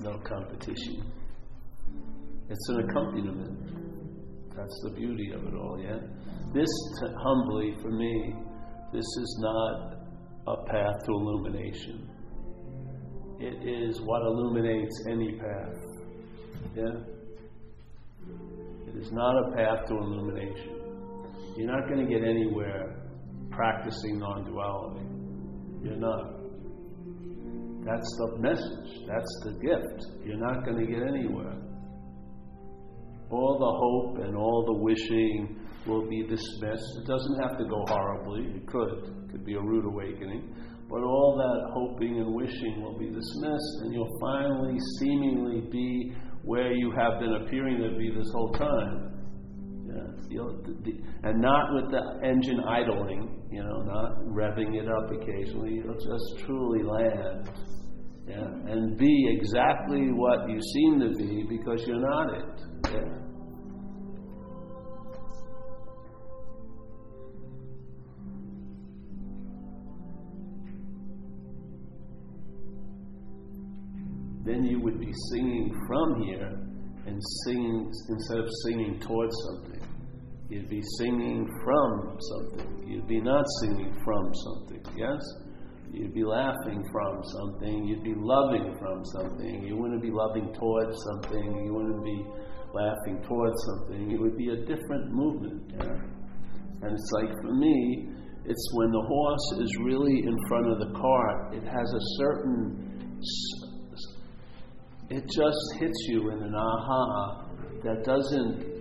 no 0.00 0.18
competition. 0.18 1.12
It's 2.48 2.68
an 2.70 2.88
accompaniment. 2.88 4.56
That's 4.56 4.80
the 4.84 4.90
beauty 4.90 5.30
of 5.34 5.44
it 5.44 5.54
all, 5.54 5.78
yeah? 5.80 5.98
This, 6.54 6.68
t- 7.00 7.14
humbly, 7.22 7.74
for 7.82 7.90
me, 7.90 8.34
this 8.92 9.04
is 9.04 9.38
not 9.40 9.98
a 10.46 10.64
path 10.64 10.94
to 11.04 11.12
illumination. 11.12 12.08
It 13.38 13.68
is 13.68 14.00
what 14.00 14.22
illuminates 14.22 15.04
any 15.10 15.32
path. 15.38 15.76
Yeah? 16.74 16.84
It 18.88 18.96
is 18.96 19.12
not 19.12 19.36
a 19.46 19.56
path 19.56 19.86
to 19.88 19.94
illumination. 19.94 20.74
You're 21.56 21.70
not 21.70 21.88
going 21.88 22.06
to 22.06 22.12
get 22.12 22.26
anywhere 22.26 22.96
practicing 23.50 24.18
non 24.18 24.44
duality. 24.44 25.06
You're 25.82 25.96
not. 25.96 26.37
That's 27.88 28.16
the 28.18 28.36
message. 28.38 28.90
That's 29.08 29.34
the 29.44 29.52
gift. 29.64 30.22
You're 30.22 30.36
not 30.36 30.64
going 30.64 30.84
to 30.84 30.86
get 30.86 31.02
anywhere. 31.08 31.56
All 33.30 33.56
the 33.56 33.72
hope 33.80 34.26
and 34.26 34.36
all 34.36 34.64
the 34.66 34.82
wishing 34.82 35.64
will 35.86 36.06
be 36.06 36.22
dismissed. 36.22 36.90
It 37.00 37.06
doesn't 37.06 37.40
have 37.40 37.56
to 37.56 37.64
go 37.64 37.84
horribly. 37.88 38.56
It 38.56 38.66
could. 38.66 39.24
It 39.24 39.32
could 39.32 39.44
be 39.44 39.54
a 39.54 39.60
rude 39.60 39.86
awakening. 39.86 40.54
But 40.90 41.00
all 41.00 41.36
that 41.36 41.72
hoping 41.72 42.18
and 42.18 42.34
wishing 42.34 42.82
will 42.82 42.98
be 42.98 43.06
dismissed, 43.06 43.74
and 43.82 43.92
you'll 43.92 44.18
finally 44.20 44.76
seemingly 44.98 45.60
be 45.70 46.12
where 46.42 46.72
you 46.72 46.92
have 46.98 47.20
been 47.20 47.34
appearing 47.42 47.78
to 47.82 47.96
be 47.96 48.10
this 48.10 48.30
whole 48.32 48.52
time. 48.52 49.14
Yeah, 50.30 50.44
and 51.24 51.40
not 51.40 51.74
with 51.74 51.90
the 51.90 52.20
engine 52.22 52.60
idling, 52.60 53.48
you 53.50 53.62
know, 53.62 53.82
not 53.82 54.18
revving 54.26 54.74
it 54.74 54.86
up 54.88 55.10
occasionally. 55.10 55.74
You'll 55.76 55.94
just 55.94 56.46
truly 56.46 56.82
land. 56.82 57.50
Yeah, 58.28 58.72
and 58.72 58.98
be 58.98 59.38
exactly 59.38 60.12
what 60.12 60.50
you 60.50 60.60
seem 60.60 61.00
to 61.00 61.16
be 61.16 61.44
because 61.48 61.86
you're 61.86 62.00
not 62.00 62.34
it. 62.34 62.92
Yeah. 62.92 63.18
then 74.48 74.64
you 74.64 74.80
would 74.80 74.98
be 74.98 75.12
singing 75.30 75.70
from 75.86 76.22
here 76.22 76.48
and 77.06 77.20
singing 77.44 77.92
instead 78.08 78.38
of 78.38 78.48
singing 78.64 78.98
towards 79.00 79.34
something. 79.46 79.80
You'd 80.48 80.70
be 80.70 80.82
singing 80.98 81.46
from 81.62 82.18
something. 82.18 82.88
You'd 82.88 83.06
be 83.06 83.20
not 83.20 83.44
singing 83.60 83.94
from 84.02 84.32
something. 84.34 84.82
Yes? 84.96 85.20
You'd 85.92 86.14
be 86.14 86.24
laughing 86.24 86.84
from 86.92 87.22
something. 87.24 87.84
You'd 87.84 88.04
be 88.04 88.14
loving 88.16 88.76
from 88.78 89.04
something. 89.04 89.64
You 89.66 89.76
wouldn't 89.76 90.02
be 90.02 90.10
loving 90.10 90.52
towards 90.54 90.96
something. 91.10 91.64
You 91.64 91.74
wouldn't 91.74 92.04
be 92.04 92.24
laughing 92.72 93.22
towards 93.26 93.56
something. 93.66 94.10
It 94.10 94.20
would 94.20 94.36
be 94.36 94.50
a 94.50 94.56
different 94.56 95.12
movement. 95.12 95.72
And 95.80 96.92
it's 96.92 97.10
like 97.12 97.30
for 97.42 97.54
me, 97.54 98.08
it's 98.44 98.70
when 98.74 98.90
the 98.90 99.04
horse 99.06 99.62
is 99.62 99.76
really 99.82 100.18
in 100.24 100.36
front 100.48 100.70
of 100.70 100.78
the 100.78 100.98
cart, 100.98 101.54
it 101.54 101.64
has 101.64 101.92
a 101.92 102.02
certain 102.18 102.88
it 105.10 105.24
just 105.24 105.80
hits 105.80 106.06
you 106.08 106.30
in 106.30 106.42
an 106.42 106.54
aha 106.54 107.48
that 107.82 108.04
doesn't 108.04 108.77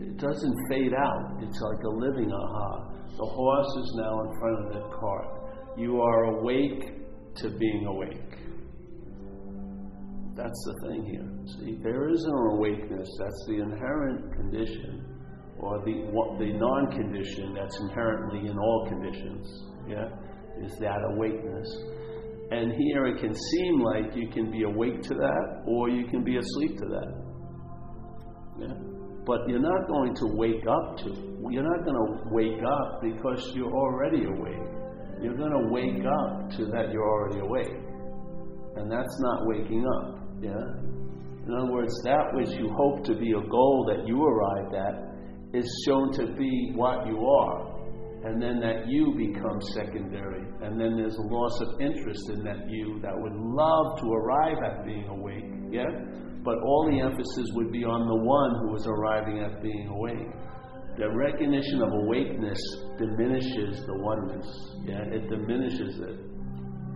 it 0.00 0.16
doesn't 0.18 0.56
fade 0.68 0.92
out. 0.94 1.38
It's 1.42 1.60
like 1.60 1.82
a 1.84 1.88
living 1.88 2.30
aha. 2.32 2.92
The 3.16 3.24
horse 3.24 3.76
is 3.78 3.94
now 3.96 4.20
in 4.20 4.38
front 4.38 4.66
of 4.66 4.72
the 4.74 4.96
cart. 4.96 5.78
You 5.78 6.00
are 6.00 6.24
awake 6.38 6.82
to 7.36 7.50
being 7.50 7.86
awake. 7.86 8.38
That's 10.36 10.64
the 10.66 10.88
thing 10.88 11.04
here. 11.06 11.28
See, 11.58 11.78
there 11.82 12.08
is 12.10 12.24
no 12.26 12.56
awakeness. 12.56 13.08
That's 13.18 13.44
the 13.48 13.60
inherent 13.62 14.34
condition, 14.36 15.04
or 15.58 15.78
the 15.84 15.94
the 16.38 16.52
non-condition 16.52 17.54
that's 17.54 17.78
inherently 17.80 18.50
in 18.50 18.58
all 18.58 18.86
conditions. 18.88 19.64
Yeah 19.88 20.08
is 20.62 20.72
that 20.78 20.98
awakeness. 21.12 21.68
And 22.50 22.72
here 22.72 23.06
it 23.06 23.20
can 23.20 23.34
seem 23.34 23.80
like 23.80 24.14
you 24.14 24.28
can 24.28 24.50
be 24.50 24.62
awake 24.62 25.02
to 25.02 25.14
that 25.14 25.62
or 25.66 25.88
you 25.88 26.06
can 26.06 26.22
be 26.22 26.36
asleep 26.36 26.78
to 26.78 26.86
that. 26.86 27.24
Yeah? 28.60 28.95
But 29.26 29.48
you're 29.48 29.58
not 29.58 29.88
going 29.88 30.14
to 30.14 30.26
wake 30.38 30.64
up 30.66 30.98
to 30.98 31.36
you're 31.50 31.62
not 31.62 31.84
going 31.84 31.96
to 31.96 32.34
wake 32.34 32.62
up 32.62 33.02
because 33.02 33.52
you're 33.54 33.72
already 33.72 34.24
awake. 34.24 34.68
You're 35.22 35.36
going 35.36 35.52
to 35.52 35.68
wake 35.70 36.04
up 36.04 36.50
to 36.56 36.66
that 36.66 36.92
you're 36.92 37.08
already 37.08 37.40
awake. 37.40 37.76
And 38.76 38.90
that's 38.90 39.20
not 39.20 39.46
waking 39.46 39.86
up. 39.86 40.18
Yeah? 40.42 40.52
In 41.46 41.54
other 41.54 41.72
words, 41.72 41.92
that 42.04 42.34
which 42.34 42.50
you 42.58 42.68
hope 42.76 43.04
to 43.06 43.14
be 43.14 43.30
a 43.30 43.48
goal 43.48 43.86
that 43.88 44.06
you 44.06 44.22
arrived 44.22 44.74
at 44.74 45.58
is 45.58 45.66
shown 45.86 46.12
to 46.14 46.26
be 46.34 46.72
what 46.74 47.06
you 47.06 47.24
are 47.24 47.76
and 48.24 48.42
then 48.42 48.58
that 48.58 48.88
you 48.88 49.14
becomes 49.16 49.64
secondary, 49.74 50.42
and 50.62 50.80
then 50.80 50.96
there's 50.96 51.14
a 51.14 51.22
loss 51.22 51.60
of 51.60 51.80
interest 51.80 52.28
in 52.30 52.42
that 52.42 52.68
you 52.68 52.98
that 53.00 53.12
would 53.14 53.34
love 53.34 54.00
to 54.00 54.06
arrive 54.10 54.56
at 54.66 54.84
being 54.84 55.06
awake, 55.06 55.44
yeah? 55.70 55.86
But 56.46 56.62
all 56.62 56.86
the 56.88 57.00
emphasis 57.02 57.50
would 57.58 57.72
be 57.72 57.82
on 57.82 58.06
the 58.06 58.22
one 58.22 58.52
who 58.62 58.76
is 58.78 58.86
arriving 58.86 59.42
at 59.42 59.60
being 59.60 59.88
awake. 59.88 60.30
The 60.96 61.10
recognition 61.10 61.82
of 61.82 61.90
awakeness 61.92 62.62
diminishes 62.96 63.82
the 63.84 63.98
oneness, 63.98 64.46
yeah? 64.86 65.02
It 65.10 65.28
diminishes 65.28 65.98
it. 65.98 66.16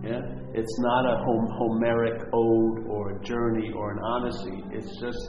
Yeah? 0.07 0.23
It's 0.55 0.75
not 0.79 1.03
a 1.03 1.15
Homeric 1.19 2.23
ode 2.31 2.87
or 2.87 3.19
a 3.19 3.23
journey 3.23 3.71
or 3.75 3.91
an 3.91 3.99
odyssey. 3.99 4.63
It's 4.71 4.89
just 5.03 5.19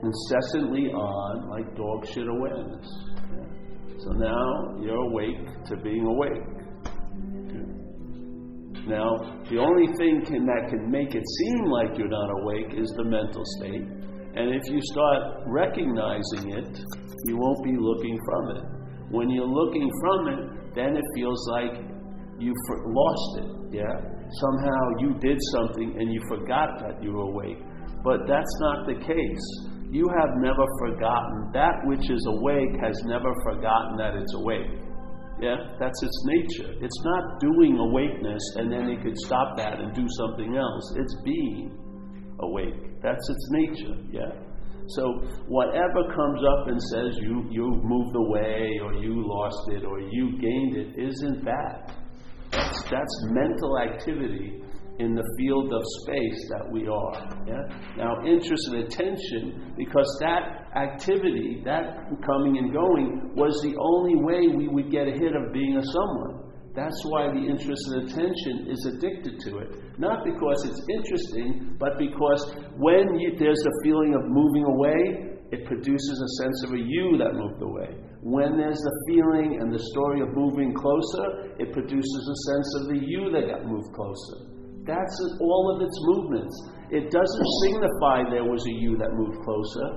incessantly 0.00 0.86
on, 0.94 1.50
like 1.50 1.74
dog 1.74 2.06
shit 2.06 2.28
awareness. 2.28 2.86
So 3.98 4.10
now 4.14 4.78
you're 4.80 5.10
awake 5.10 5.42
to 5.66 5.76
being 5.82 6.06
awake. 6.06 6.61
Now, 8.86 9.14
the 9.48 9.58
only 9.58 9.86
thing 9.98 10.24
can, 10.26 10.46
that 10.46 10.68
can 10.70 10.90
make 10.90 11.14
it 11.14 11.22
seem 11.22 11.70
like 11.70 11.96
you're 11.96 12.10
not 12.10 12.30
awake 12.42 12.74
is 12.74 12.88
the 12.96 13.04
mental 13.04 13.42
state. 13.58 13.86
And 14.34 14.50
if 14.50 14.62
you 14.66 14.80
start 14.90 15.44
recognizing 15.46 16.50
it, 16.56 16.82
you 17.26 17.36
won't 17.36 17.62
be 17.62 17.76
looking 17.78 18.18
from 18.24 18.56
it. 18.56 18.64
When 19.10 19.30
you're 19.30 19.46
looking 19.46 19.90
from 20.00 20.28
it, 20.28 20.74
then 20.74 20.96
it 20.96 21.04
feels 21.14 21.48
like 21.52 21.84
you 22.38 22.52
lost 22.86 23.30
it. 23.38 23.78
Yeah? 23.78 23.96
Somehow 24.40 24.82
you 24.98 25.14
did 25.20 25.38
something 25.52 25.96
and 26.00 26.12
you 26.12 26.20
forgot 26.28 26.80
that 26.80 27.02
you 27.02 27.12
were 27.12 27.28
awake. 27.30 27.58
But 28.02 28.26
that's 28.26 28.54
not 28.60 28.86
the 28.86 28.98
case 29.04 29.46
you 29.92 30.08
have 30.08 30.30
never 30.40 30.64
forgotten. 30.80 31.52
That 31.52 31.76
which 31.84 32.08
is 32.08 32.26
awake 32.26 32.80
has 32.82 32.96
never 33.04 33.28
forgotten 33.44 33.96
that 33.98 34.16
it's 34.16 34.34
awake. 34.34 34.72
Yeah, 35.42 35.56
that's 35.80 36.00
its 36.00 36.24
nature. 36.24 36.72
It's 36.80 37.02
not 37.04 37.40
doing 37.40 37.76
awakeness 37.76 38.42
and 38.56 38.70
then 38.70 38.88
it 38.88 39.02
could 39.02 39.18
stop 39.26 39.56
that 39.56 39.80
and 39.80 39.92
do 39.92 40.06
something 40.08 40.56
else. 40.56 40.94
It's 40.96 41.16
being 41.24 41.76
awake. 42.38 43.02
That's 43.02 43.28
its 43.28 43.48
nature. 43.50 43.96
Yeah. 44.12 44.30
So 44.94 45.02
whatever 45.48 46.06
comes 46.14 46.40
up 46.46 46.68
and 46.68 46.80
says 46.94 47.18
you 47.20 47.46
you 47.50 47.66
moved 47.82 48.14
away 48.14 48.78
or 48.84 48.94
you 48.94 49.26
lost 49.26 49.70
it 49.70 49.84
or 49.84 49.98
you 49.98 50.38
gained 50.38 50.76
it 50.76 51.02
isn't 51.02 51.44
that. 51.44 51.90
That's, 52.52 52.82
that's 52.82 53.16
mental 53.30 53.78
activity 53.80 54.62
in 55.02 55.14
the 55.14 55.26
field 55.36 55.72
of 55.72 55.82
space 56.02 56.40
that 56.54 56.70
we 56.70 56.86
are. 56.86 57.18
Yeah? 57.46 57.66
Now, 57.98 58.22
interest 58.24 58.68
and 58.70 58.86
attention, 58.86 59.74
because 59.76 60.06
that 60.20 60.70
activity, 60.78 61.60
that 61.64 62.06
coming 62.24 62.58
and 62.58 62.72
going, 62.72 63.34
was 63.34 63.58
the 63.66 63.74
only 63.76 64.16
way 64.22 64.54
we 64.54 64.68
would 64.68 64.90
get 64.90 65.08
ahead 65.08 65.34
of 65.34 65.52
being 65.52 65.76
a 65.76 65.84
someone. 65.84 66.54
That's 66.74 67.02
why 67.04 67.28
the 67.28 67.42
interest 67.42 67.82
and 67.92 68.08
attention 68.08 68.70
is 68.70 68.80
addicted 68.96 69.40
to 69.44 69.58
it. 69.58 69.98
Not 69.98 70.24
because 70.24 70.64
it's 70.64 70.80
interesting, 70.88 71.76
but 71.78 71.98
because 71.98 72.56
when 72.78 73.18
you, 73.18 73.36
there's 73.36 73.60
a 73.60 73.74
feeling 73.84 74.14
of 74.14 74.22
moving 74.24 74.64
away, 74.64 75.32
it 75.52 75.66
produces 75.66 76.16
a 76.16 76.42
sense 76.42 76.64
of 76.64 76.72
a 76.72 76.80
you 76.80 77.18
that 77.18 77.34
moved 77.34 77.60
away. 77.60 77.92
When 78.22 78.56
there's 78.56 78.78
the 78.78 78.96
feeling 79.08 79.60
and 79.60 79.74
the 79.74 79.84
story 79.92 80.22
of 80.22 80.32
moving 80.32 80.72
closer, 80.72 81.52
it 81.58 81.72
produces 81.74 82.22
a 82.24 82.38
sense 82.48 82.68
of 82.80 82.82
the 82.88 83.00
you 83.04 83.28
that 83.32 83.52
got 83.52 83.66
moved 83.66 83.92
closer. 83.92 84.51
That's 84.84 85.16
all 85.40 85.76
of 85.76 85.82
its 85.82 85.96
movements. 86.10 86.54
It 86.90 87.10
doesn't 87.10 87.48
signify 87.64 88.28
there 88.30 88.44
was 88.44 88.66
a 88.66 88.74
you 88.74 88.98
that 88.98 89.14
moved 89.14 89.38
closer. 89.46 89.88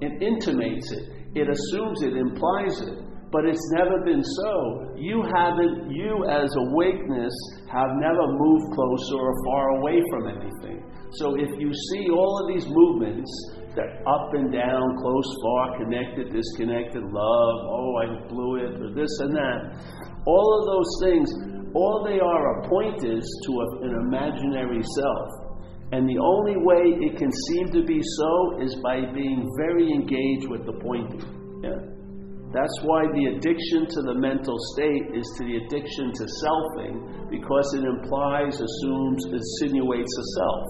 It 0.00 0.22
intimates 0.22 0.90
it. 0.92 1.04
It 1.36 1.48
assumes 1.48 2.02
it, 2.02 2.16
implies 2.16 2.80
it. 2.80 2.98
But 3.30 3.44
it's 3.46 3.70
never 3.74 4.02
been 4.04 4.22
so. 4.22 4.94
You 4.96 5.22
haven't, 5.34 5.90
you 5.90 6.24
as 6.30 6.48
awakeness, 6.70 7.34
have 7.66 7.90
never 7.98 8.24
moved 8.30 8.66
closer 8.74 9.18
or 9.18 9.34
far 9.44 9.68
away 9.82 9.98
from 10.10 10.28
anything. 10.38 10.86
So 11.18 11.34
if 11.34 11.50
you 11.58 11.70
see 11.90 12.10
all 12.10 12.38
of 12.42 12.54
these 12.54 12.66
movements, 12.70 13.30
that 13.74 13.90
up 14.06 14.30
and 14.34 14.52
down, 14.52 14.82
close, 15.02 15.28
far, 15.42 15.78
connected, 15.78 16.32
disconnected, 16.32 17.02
love, 17.02 17.56
oh, 17.66 17.92
I 17.98 18.28
blew 18.28 18.56
it, 18.62 18.80
or 18.80 18.94
this 18.94 19.10
and 19.20 19.34
that, 19.34 19.82
all 20.26 20.48
of 20.58 20.62
those 20.70 20.90
things 21.02 21.28
all 21.74 22.06
they 22.06 22.20
are 22.20 22.42
are 22.54 22.68
pointers 22.68 23.26
to 23.46 23.50
a, 23.52 23.66
an 23.86 23.94
imaginary 24.06 24.82
self. 24.96 25.28
And 25.92 26.08
the 26.08 26.18
only 26.18 26.56
way 26.56 26.96
it 27.06 27.18
can 27.18 27.30
seem 27.30 27.70
to 27.72 27.84
be 27.84 28.00
so 28.00 28.62
is 28.62 28.74
by 28.82 29.12
being 29.12 29.46
very 29.58 29.90
engaged 29.92 30.48
with 30.48 30.66
the 30.66 30.72
pointing. 30.80 31.22
Yeah? 31.62 31.94
That's 32.54 32.78
why 32.82 33.10
the 33.10 33.34
addiction 33.34 33.90
to 33.90 34.00
the 34.02 34.14
mental 34.14 34.56
state 34.74 35.10
is 35.14 35.26
to 35.38 35.42
the 35.44 35.56
addiction 35.66 36.14
to 36.14 36.24
selfing, 36.24 37.30
because 37.30 37.74
it 37.74 37.82
implies, 37.82 38.54
assumes, 38.54 39.26
insinuates 39.26 40.14
a 40.18 40.26
self. 40.38 40.64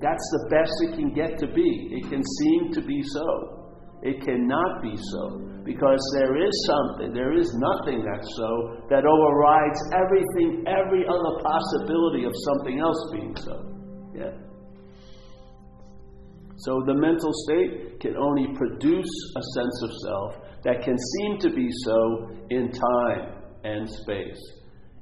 That's 0.00 0.28
the 0.32 0.48
best 0.50 0.72
it 0.88 0.96
can 0.96 1.12
get 1.12 1.38
to 1.38 1.46
be. 1.46 1.92
It 1.92 2.08
can 2.08 2.24
seem 2.24 2.72
to 2.72 2.80
be 2.80 3.02
so. 3.04 3.61
It 4.02 4.20
cannot 4.24 4.82
be 4.82 4.96
so 4.96 5.52
because 5.64 6.00
there 6.18 6.36
is 6.36 6.52
something, 6.66 7.14
there 7.14 7.38
is 7.38 7.54
nothing 7.54 8.04
that's 8.04 8.28
so 8.36 8.82
that 8.90 9.06
overrides 9.06 9.80
everything, 9.94 10.64
every 10.66 11.06
other 11.06 11.34
possibility 11.38 12.24
of 12.26 12.32
something 12.34 12.80
else 12.80 12.98
being 13.12 13.36
so. 13.36 13.72
Yeah. 14.14 14.34
So 16.56 16.82
the 16.86 16.94
mental 16.94 17.30
state 17.46 18.00
can 18.00 18.16
only 18.16 18.54
produce 18.56 19.10
a 19.36 19.42
sense 19.54 19.82
of 19.82 19.90
self 20.06 20.34
that 20.64 20.82
can 20.82 20.96
seem 20.98 21.38
to 21.40 21.50
be 21.50 21.68
so 21.84 22.30
in 22.50 22.70
time 22.70 23.42
and 23.64 23.88
space. 23.88 24.38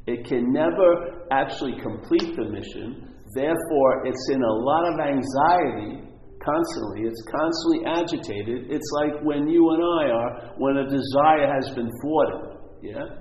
It 0.06 0.26
can 0.26 0.52
never 0.52 1.26
actually 1.30 1.80
complete 1.80 2.36
the 2.36 2.48
mission, 2.48 3.14
therefore, 3.34 4.06
it's 4.06 4.28
in 4.30 4.42
a 4.42 4.52
lot 4.52 4.92
of 4.92 5.00
anxiety 5.00 6.09
constantly. 6.44 7.06
It's 7.06 7.22
constantly 7.28 7.80
agitated. 7.86 8.72
It's 8.72 8.90
like 9.00 9.22
when 9.22 9.48
you 9.48 9.62
and 9.70 9.82
I 9.82 10.02
are, 10.10 10.32
when 10.56 10.76
a 10.76 10.86
desire 10.88 11.46
has 11.48 11.70
been 11.74 11.90
thwarted. 12.02 12.58
Yeah? 12.82 13.20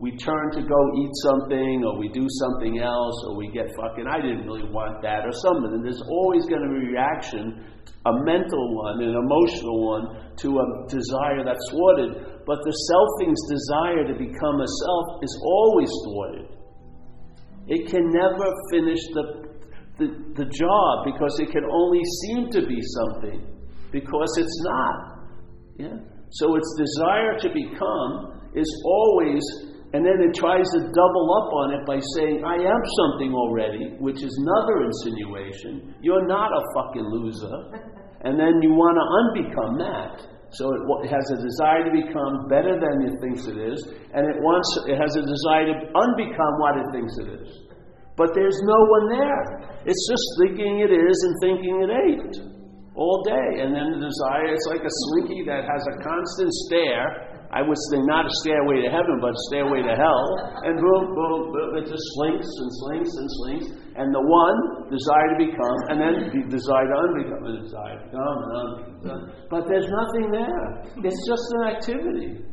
We 0.00 0.16
turn 0.16 0.50
to 0.56 0.62
go 0.64 0.80
eat 0.96 1.12
something, 1.28 1.84
or 1.84 1.98
we 2.00 2.08
do 2.08 2.24
something 2.40 2.80
else, 2.80 3.16
or 3.28 3.36
we 3.36 3.52
get 3.52 3.68
fucking, 3.76 4.06
I 4.08 4.16
didn't 4.16 4.48
really 4.48 4.64
want 4.64 5.02
that, 5.02 5.28
or 5.28 5.34
something. 5.44 5.76
And 5.76 5.84
there's 5.84 6.00
always 6.08 6.48
going 6.48 6.64
to 6.64 6.70
be 6.72 6.80
a 6.80 6.88
reaction, 6.96 7.68
a 8.08 8.12
mental 8.24 8.64
one, 8.80 9.04
an 9.04 9.12
emotional 9.12 9.76
one, 9.84 10.32
to 10.40 10.48
a 10.56 10.66
desire 10.88 11.44
that's 11.44 11.60
thwarted. 11.68 12.16
But 12.48 12.64
the 12.64 12.72
selfing's 12.72 13.44
desire 13.44 14.08
to 14.08 14.16
become 14.16 14.56
a 14.56 14.70
self 14.80 15.20
is 15.20 15.34
always 15.44 15.92
thwarted. 16.08 16.48
It 17.68 17.92
can 17.92 18.08
never 18.08 18.48
finish 18.72 19.04
the 19.12 19.39
the, 20.00 20.08
the 20.34 20.48
job 20.48 20.92
because 21.04 21.36
it 21.38 21.52
can 21.52 21.64
only 21.68 22.00
seem 22.24 22.48
to 22.56 22.66
be 22.66 22.80
something 22.80 23.44
because 23.92 24.32
it's 24.40 24.58
not. 24.64 24.96
Yeah? 25.76 25.96
So 26.30 26.56
its 26.56 26.70
desire 26.78 27.36
to 27.44 27.48
become 27.52 28.50
is 28.54 28.70
always, 28.84 29.42
and 29.92 30.00
then 30.00 30.18
it 30.24 30.34
tries 30.34 30.64
to 30.74 30.80
double 30.80 31.26
up 31.36 31.48
on 31.52 31.66
it 31.76 31.82
by 31.86 32.00
saying, 32.16 32.42
I 32.42 32.56
am 32.56 32.82
something 33.04 33.34
already, 33.34 33.94
which 34.00 34.22
is 34.22 34.32
another 34.32 34.88
insinuation. 34.88 35.94
You're 36.00 36.26
not 36.26 36.50
a 36.50 36.62
fucking 36.74 37.04
loser. 37.04 37.56
And 38.22 38.38
then 38.38 38.60
you 38.62 38.70
want 38.72 38.96
to 39.00 39.06
unbecome 39.20 39.78
that. 39.80 40.40
So 40.52 40.66
it, 40.66 41.08
has 41.08 41.30
a 41.30 41.38
desire 41.38 41.86
to 41.86 41.92
become 41.94 42.48
better 42.50 42.74
than 42.74 43.06
it 43.06 43.14
thinks 43.22 43.46
it 43.46 43.56
is, 43.56 43.78
and 44.12 44.26
it 44.26 44.42
wants 44.42 44.66
it 44.90 44.98
has 44.98 45.14
a 45.14 45.22
desire 45.22 45.70
to 45.70 45.74
unbecome 45.94 46.54
what 46.58 46.74
it 46.74 46.86
thinks 46.90 47.14
it 47.22 47.28
is. 47.38 47.69
But 48.20 48.36
there's 48.36 48.60
no 48.68 48.76
one 48.92 49.16
there. 49.16 49.42
It's 49.88 50.04
just 50.04 50.26
thinking 50.44 50.84
it 50.84 50.92
is 50.92 51.16
and 51.24 51.34
thinking 51.40 51.74
it 51.80 51.88
ain't 51.88 52.36
all 52.92 53.24
day. 53.24 53.64
And 53.64 53.72
then 53.72 53.96
the 53.96 54.04
desire, 54.04 54.52
it's 54.52 54.68
like 54.68 54.84
a 54.84 54.92
slinky 55.08 55.40
that 55.48 55.64
has 55.64 55.80
a 55.88 55.94
constant 56.04 56.52
stare. 56.68 57.40
I 57.48 57.64
would 57.64 57.80
say 57.88 57.96
not 58.04 58.28
a 58.28 58.32
stairway 58.44 58.84
to 58.84 58.92
heaven, 58.92 59.24
but 59.24 59.32
a 59.32 59.40
stairway 59.48 59.80
to 59.88 59.96
hell. 59.96 60.24
And 60.68 60.76
boom, 60.76 61.16
boom, 61.16 61.48
boom, 61.48 61.80
it 61.80 61.88
just 61.88 62.04
slinks 62.20 62.44
and 62.44 62.70
slinks 62.84 63.12
and 63.16 63.28
slinks. 63.40 63.66
And 63.96 64.12
the 64.12 64.20
one, 64.20 64.56
desire 64.92 65.28
to 65.32 65.38
become, 65.40 65.78
and 65.88 65.96
then 65.96 66.14
the 66.28 66.44
desire 66.44 66.92
to 66.92 66.96
unbecome, 67.00 67.40
the 67.40 67.56
desire 67.64 67.96
to 67.96 68.04
become, 68.04 68.36
and 68.36 68.52
unbecome. 68.52 69.48
But 69.48 69.64
there's 69.64 69.88
nothing 69.88 70.28
there. 70.28 70.84
It's 71.08 71.24
just 71.24 71.46
an 71.56 71.62
activity. 71.72 72.44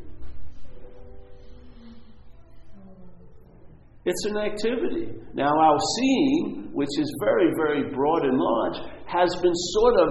It's 4.08 4.24
an 4.24 4.40
activity. 4.40 5.12
Now, 5.36 5.52
our 5.52 5.80
seeing, 6.00 6.72
which 6.72 6.96
is 6.96 7.12
very, 7.20 7.52
very 7.60 7.92
broad 7.92 8.24
and 8.24 8.40
large, 8.40 8.80
has 9.04 9.28
been 9.44 9.52
sort 9.76 10.00
of, 10.00 10.08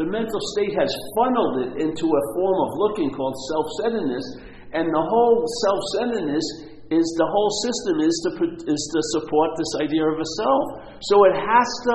the 0.00 0.08
mental 0.08 0.40
state 0.56 0.72
has 0.72 0.88
funneled 1.12 1.56
it 1.60 1.72
into 1.84 2.08
a 2.08 2.22
form 2.32 2.56
of 2.64 2.70
looking 2.80 3.12
called 3.12 3.36
self 3.52 3.66
centeredness, 3.84 4.24
and 4.72 4.88
the 4.88 5.04
whole 5.12 5.44
self 5.44 5.80
centeredness 6.00 6.46
is 6.88 7.04
the 7.20 7.28
whole 7.28 7.52
system 7.68 8.00
is 8.00 8.16
to, 8.24 8.30
is 8.64 8.82
to 8.96 9.00
support 9.20 9.50
this 9.60 9.72
idea 9.84 10.08
of 10.08 10.16
a 10.16 10.28
self. 10.40 10.64
So 11.04 11.28
it 11.28 11.36
has 11.36 11.68
to, 11.84 11.94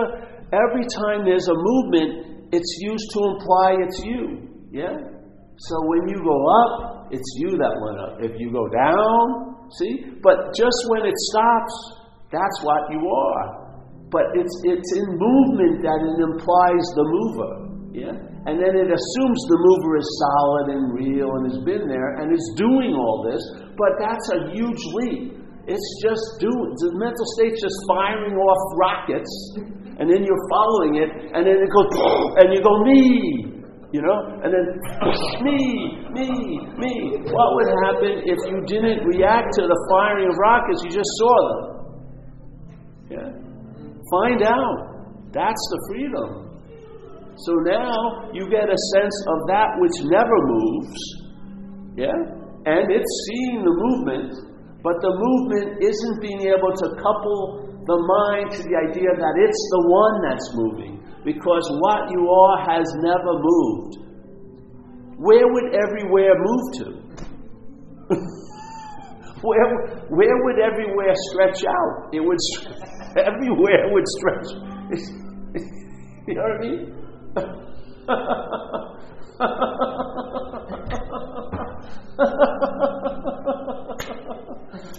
every 0.53 0.85
time 1.01 1.25
there's 1.25 1.49
a 1.49 1.57
movement, 1.57 2.53
it's 2.53 2.77
used 2.85 3.09
to 3.17 3.19
imply 3.33 3.81
it's 3.81 3.99
you. 4.05 4.21
Yeah? 4.69 4.93
So 4.93 5.75
when 5.89 6.13
you 6.13 6.21
go 6.21 6.37
up, 6.61 7.09
it's 7.09 7.31
you 7.41 7.57
that 7.57 7.73
went 7.73 7.97
up. 8.05 8.13
If 8.21 8.39
you 8.39 8.53
go 8.53 8.69
down, 8.69 9.54
See? 9.73 10.05
But 10.21 10.53
just 10.53 10.79
when 10.89 11.05
it 11.05 11.17
stops, 11.33 11.75
that's 12.31 12.57
what 12.61 12.91
you 12.91 13.01
are. 13.01 13.65
But 14.11 14.37
it's, 14.37 14.55
it's 14.63 14.91
in 14.95 15.07
movement 15.17 15.81
that 15.81 15.99
it 16.05 16.17
implies 16.21 16.85
the 16.93 17.05
mover. 17.05 17.53
Yeah? 17.91 18.15
And 18.45 18.61
then 18.61 18.77
it 18.77 18.89
assumes 18.93 19.39
the 19.49 19.57
mover 19.57 19.97
is 19.97 20.09
solid 20.21 20.65
and 20.77 20.83
real 20.93 21.33
and 21.41 21.49
has 21.49 21.59
been 21.65 21.89
there 21.89 22.21
and 22.21 22.29
is 22.29 22.45
doing 22.55 22.93
all 22.93 23.25
this. 23.25 23.41
But 23.73 23.97
that's 23.97 24.27
a 24.37 24.39
huge 24.53 24.81
leap. 24.93 25.41
It's 25.65 25.89
just 26.05 26.21
doing, 26.37 26.69
the 26.77 26.93
mental 27.01 27.25
state's 27.33 27.57
just 27.57 27.79
firing 27.89 28.37
off 28.37 28.61
rockets, 28.77 29.33
and 29.97 30.05
then 30.05 30.21
you're 30.21 30.45
following 30.53 31.01
it, 31.01 31.09
and 31.33 31.41
then 31.41 31.57
it 31.57 31.71
goes, 31.73 31.89
and 32.37 32.53
you 32.53 32.61
go, 32.61 32.85
me, 32.85 33.54
you 33.95 34.03
know? 34.03 34.19
And 34.43 34.51
then, 34.51 34.67
me, 35.39 35.59
me, 36.11 36.27
me. 36.75 36.93
What 37.31 37.49
would 37.55 37.71
happen 37.87 38.27
if 38.27 38.39
you 38.51 38.59
didn't 38.67 39.07
react 39.07 39.55
to 39.55 39.63
the 39.63 39.79
firing 39.87 40.27
of 40.27 40.35
rockets? 40.35 40.83
You 40.83 40.91
just 40.91 41.11
saw 41.15 41.35
them. 41.47 41.61
Yeah? 43.15 43.29
Find 44.11 44.43
out. 44.43 44.77
That's 45.31 45.63
the 45.71 45.79
freedom. 45.87 46.59
So 47.39 47.51
now 47.63 48.31
you 48.35 48.51
get 48.51 48.67
a 48.67 48.79
sense 48.99 49.17
of 49.31 49.37
that 49.47 49.79
which 49.79 49.95
never 50.11 50.37
moves. 50.43 50.99
Yeah? 51.95 52.19
And 52.67 52.91
it's 52.91 53.13
seeing 53.31 53.63
the 53.63 53.75
movement, 53.79 54.35
but 54.83 54.99
the 54.99 55.13
movement 55.15 55.79
isn't 55.79 56.17
being 56.19 56.51
able 56.51 56.75
to 56.83 56.87
couple 56.99 57.39
the 57.79 57.99
mind 58.03 58.51
to 58.51 58.59
the 58.59 58.75
idea 58.91 59.11
that 59.15 59.35
it's 59.39 59.63
the 59.71 59.81
one 59.87 60.15
that's 60.27 60.49
moving 60.55 61.04
because 61.25 61.65
what 61.81 62.11
you 62.11 62.29
are 62.29 62.57
has 62.69 62.85
never 63.01 63.33
moved. 63.41 63.97
Where 65.17 65.47
would 65.47 65.73
everywhere 65.73 66.35
move 66.37 66.73
to? 66.77 66.85
where, 69.41 69.67
where 70.09 70.37
would 70.43 70.59
everywhere 70.59 71.13
stretch 71.31 71.65
out? 71.65 72.13
It 72.13 72.19
would, 72.21 72.37
everywhere 73.17 73.91
would 73.91 74.07
stretch. 74.07 74.49
you 76.27 76.35
know 76.35 76.43
what 76.43 76.51
I 76.51 76.59
mean? 76.61 76.93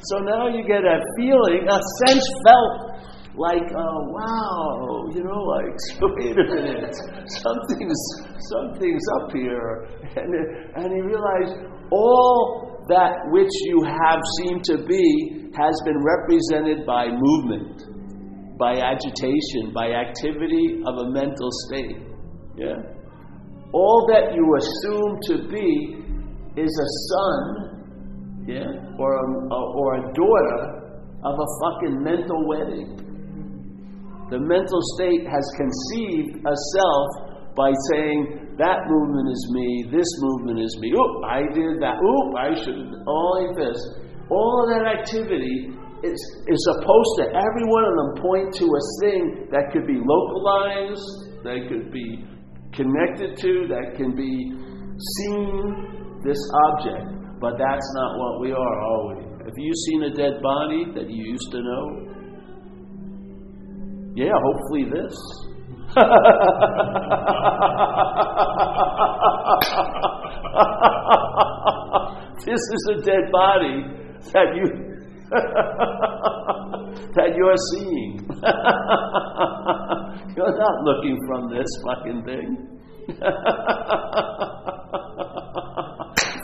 so 0.02 0.18
now 0.18 0.49
you 0.49 0.66
get 0.66 0.83
a 0.85 0.99
feeling, 1.16 1.68
a 1.68 1.80
sense 2.04 2.26
felt 2.45 2.96
like, 3.37 3.69
uh, 3.69 4.00
wow, 4.09 5.09
you 5.12 5.23
know, 5.23 5.40
like, 5.45 5.76
wait 6.16 6.33
a 6.33 6.45
minute, 6.55 6.95
something's, 7.45 8.02
something's 8.50 9.07
up 9.21 9.33
here. 9.33 9.88
And, 10.16 10.35
and 10.76 10.93
he 10.93 11.00
realized 11.02 11.55
all 11.90 12.83
that 12.88 13.12
which 13.31 13.50
you 13.66 13.83
have 13.85 14.21
seemed 14.38 14.64
to 14.64 14.78
be 14.87 15.50
has 15.55 15.75
been 15.85 16.00
represented 16.02 16.87
by 16.87 17.09
movement, 17.11 18.57
by 18.59 18.73
agitation, 18.73 19.73
by 19.75 19.93
activity 19.93 20.81
of 20.87 20.95
a 21.07 21.11
mental 21.11 21.50
state. 21.69 21.97
Yeah? 22.57 22.76
All 23.73 24.07
that 24.09 24.33
you 24.35 24.45
assume 24.57 25.19
to 25.28 25.49
be 25.52 26.07
is 26.57 26.73
a 26.73 26.88
son, 27.12 28.47
yeah, 28.47 28.97
or 28.99 29.12
a, 29.12 29.55
or 29.76 29.95
a 29.97 30.12
daughter 30.14 30.76
of 31.25 31.35
a 31.35 31.49
fucking 31.61 32.02
mental 32.02 32.49
wedding. 32.49 33.07
The 34.30 34.42
mental 34.42 34.83
state 34.99 35.23
has 35.23 35.47
conceived 35.54 36.42
a 36.42 36.54
self 36.75 37.09
by 37.54 37.71
saying, 37.92 38.47
that 38.59 38.88
movement 38.88 39.28
is 39.30 39.42
me, 39.52 39.87
this 39.92 40.09
movement 40.18 40.61
is 40.61 40.73
me. 40.80 40.92
Oop, 40.92 41.14
I 41.25 41.40
did 41.52 41.80
that. 41.80 41.97
Oop, 42.00 42.28
I 42.35 42.56
shouldn't, 42.56 42.90
all 43.06 43.33
like 43.38 43.54
this. 43.56 43.78
All 44.28 44.64
of 44.64 44.66
that 44.75 44.85
activity 44.99 45.71
is, 46.02 46.18
is 46.49 46.61
supposed 46.75 47.12
to, 47.21 47.25
every 47.37 47.66
one 47.68 47.85
of 47.85 47.95
them 47.97 48.11
point 48.21 48.49
to 48.61 48.64
a 48.64 48.83
thing 49.00 49.49
that 49.52 49.71
could 49.73 49.87
be 49.87 50.00
localized, 50.00 51.45
that 51.45 51.68
could 51.68 51.92
be 51.92 52.25
connected 52.73 53.37
to, 53.38 53.68
that 53.68 53.95
can 53.97 54.16
be 54.16 54.52
seen, 54.99 56.21
this 56.25 56.40
object. 56.73 57.06
But 57.40 57.54
that's 57.61 57.88
not 57.95 58.11
what 58.18 58.40
we 58.40 58.52
are, 58.52 58.76
are 58.90 59.02
we? 59.14 59.23
Have 59.45 59.56
you 59.56 59.73
seen 59.87 60.02
a 60.04 60.12
dead 60.12 60.42
body 60.42 60.87
that 60.95 61.09
you 61.09 61.25
used 61.25 61.52
to 61.52 61.61
know? 61.62 62.15
Yeah, 64.16 64.32
hopefully 64.42 64.85
this. 64.90 65.12
this 72.46 72.62
is 72.73 72.88
a 72.92 72.96
dead 73.02 73.30
body 73.30 73.85
that 74.32 74.56
you 74.56 74.64
that 77.14 77.37
you're 77.37 77.61
seeing. 77.75 78.26
you're 80.35 80.58
not 80.58 80.82
looking 80.85 81.18
from 81.26 81.50
this 81.50 81.68
fucking 81.85 82.25
thing. 82.25 82.56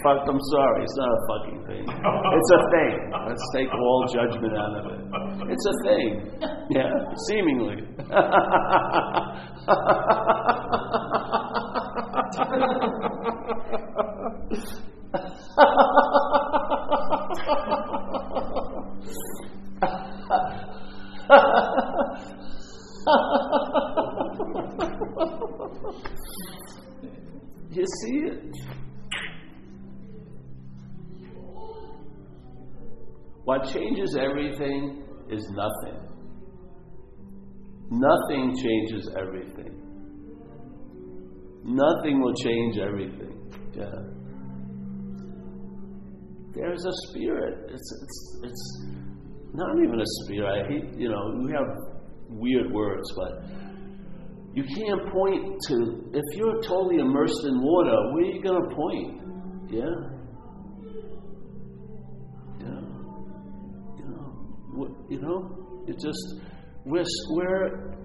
Fuck, 0.03 0.27
I'm 0.29 0.41
sorry, 0.51 0.83
it's 0.83 0.97
not 0.97 1.09
a 1.09 1.21
fucking 1.29 1.63
thing. 1.67 1.85
It's 2.35 2.51
a 2.51 2.61
thing. 2.73 2.95
Let's 3.29 3.47
take 3.55 3.71
all 3.73 4.07
judgment 4.13 4.55
out 4.57 4.75
of 4.79 4.87
it. 4.91 5.01
It's 5.49 5.67
a 5.67 5.75
thing. 5.87 6.11
Yeah, 6.71 6.91
seemingly. 7.29 7.87
you 27.71 27.87
see 28.01 28.19
it? 28.27 28.53
What 33.45 33.65
changes 33.73 34.17
everything 34.21 35.05
is 35.29 35.49
nothing. 35.51 36.01
Nothing 37.91 38.55
changes 38.57 39.11
everything. 39.19 39.83
Nothing 41.65 42.21
will 42.21 42.35
change 42.35 42.79
everything. 42.79 43.51
Yeah. 43.75 43.85
There's 46.55 46.85
a 46.85 46.93
spirit. 47.09 47.71
It's, 47.71 48.03
it's, 48.03 48.41
it's 48.45 48.87
not 49.55 49.77
even 49.83 50.01
a 50.01 50.05
spirit. 50.25 50.65
I 50.65 50.69
hate, 50.69 50.99
you 50.99 51.09
know, 51.09 51.43
we 51.45 51.53
have 51.53 51.67
weird 52.29 52.73
words, 52.73 53.13
but 53.17 53.45
you 54.55 54.65
can't 54.65 55.13
point 55.13 55.57
to, 55.69 56.11
if 56.13 56.39
you're 56.39 56.61
totally 56.63 56.99
immersed 57.01 57.45
in 57.45 57.61
water, 57.61 57.97
where 58.13 58.25
are 58.25 58.33
you 58.33 58.43
going 58.43 58.69
to 58.69 58.75
point? 58.75 59.21
Yeah. 59.71 59.81
Yeah. 59.81 60.12
You 65.09 65.21
know, 65.21 65.85
it 65.87 65.99
just, 65.99 66.41
we're, 66.85 67.05
we're, 67.31 67.97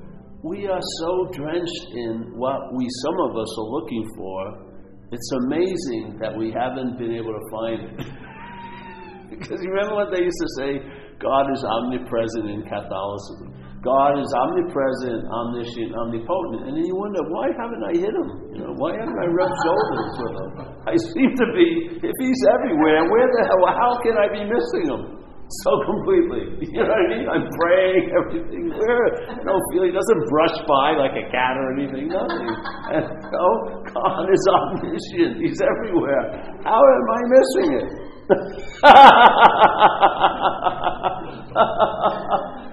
we 0.44 0.68
are 0.68 0.82
so 1.00 1.30
drenched 1.34 1.88
in 1.94 2.34
what 2.36 2.74
we, 2.76 2.88
some 3.04 3.18
of 3.30 3.38
us, 3.38 3.50
are 3.58 3.70
looking 3.70 4.06
for. 4.16 4.68
It's 5.12 5.32
amazing 5.46 6.18
that 6.20 6.36
we 6.36 6.52
haven't 6.52 6.98
been 6.98 7.14
able 7.14 7.34
to 7.34 7.46
find 7.52 7.80
it. 7.82 7.96
because 9.30 9.64
you 9.64 9.70
remember 9.72 9.96
what 9.96 10.12
they 10.14 10.24
used 10.24 10.38
to 10.38 10.50
say? 10.62 10.72
God 11.18 11.50
is 11.50 11.64
omnipresent 11.66 12.50
in 12.50 12.62
Catholicism. 12.70 13.58
God 13.82 14.20
is 14.20 14.30
omnipresent, 14.34 15.22
omniscient, 15.26 15.96
omnipotent. 15.96 16.70
And 16.70 16.74
then 16.78 16.86
you 16.86 16.98
wonder, 16.98 17.22
why 17.30 17.50
haven't 17.56 17.84
I 17.88 17.94
hit 17.94 18.14
him? 18.14 18.30
You 18.54 18.60
know, 18.66 18.74
why 18.78 18.94
haven't 18.98 19.16
I 19.16 19.28
rubbed 19.30 19.58
shoulders 19.64 20.14
with 20.18 20.36
him? 20.38 20.50
I 20.92 20.96
seem 21.14 21.30
to 21.34 21.48
be, 21.56 21.68
if 22.04 22.16
he's 22.20 22.42
everywhere, 22.52 23.06
where 23.10 23.30
the 23.32 23.42
hell, 23.48 23.64
how 23.74 23.98
can 24.02 24.18
I 24.18 24.28
be 24.34 24.44
missing 24.46 24.86
him? 24.92 25.02
So 25.50 25.72
completely. 25.86 26.60
You 26.68 26.84
know 26.84 26.90
what 26.92 27.00
I 27.00 27.08
mean? 27.08 27.26
I'm 27.32 27.48
praying, 27.48 28.12
everything. 28.20 28.70
Where? 28.70 29.08
I 29.32 29.40
don't 29.42 29.64
feel 29.72 29.84
he 29.88 29.92
doesn't 29.96 30.24
brush 30.30 30.58
by 30.68 31.00
like 31.00 31.16
a 31.16 31.26
cat 31.32 31.56
or 31.56 31.74
anything. 31.80 32.08
Nothing. 32.12 32.52
And 32.92 33.08
God 33.32 34.28
is 34.28 34.44
omniscient. 34.52 35.40
He's 35.42 35.62
everywhere. 35.62 36.44
How 36.64 36.78
am 36.84 37.08
I 37.08 37.22
missing 37.32 37.70
it? 37.80 37.90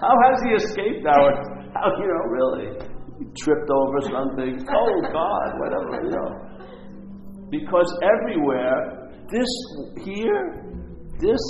How 0.03 0.15
has 0.27 0.37
he 0.43 0.51
escaped 0.59 1.07
our, 1.07 1.31
how, 1.75 1.87
you 1.97 2.07
know, 2.11 2.25
really? 2.29 2.75
He 3.21 3.25
tripped 3.39 3.71
over 3.71 4.01
something. 4.11 4.67
Oh, 4.69 5.01
God, 5.13 5.49
whatever, 5.63 6.03
you 6.03 6.11
know. 6.11 6.31
Because 7.51 7.87
everywhere, 8.03 9.11
this 9.31 9.49
here, 10.05 10.67
this 11.21 11.41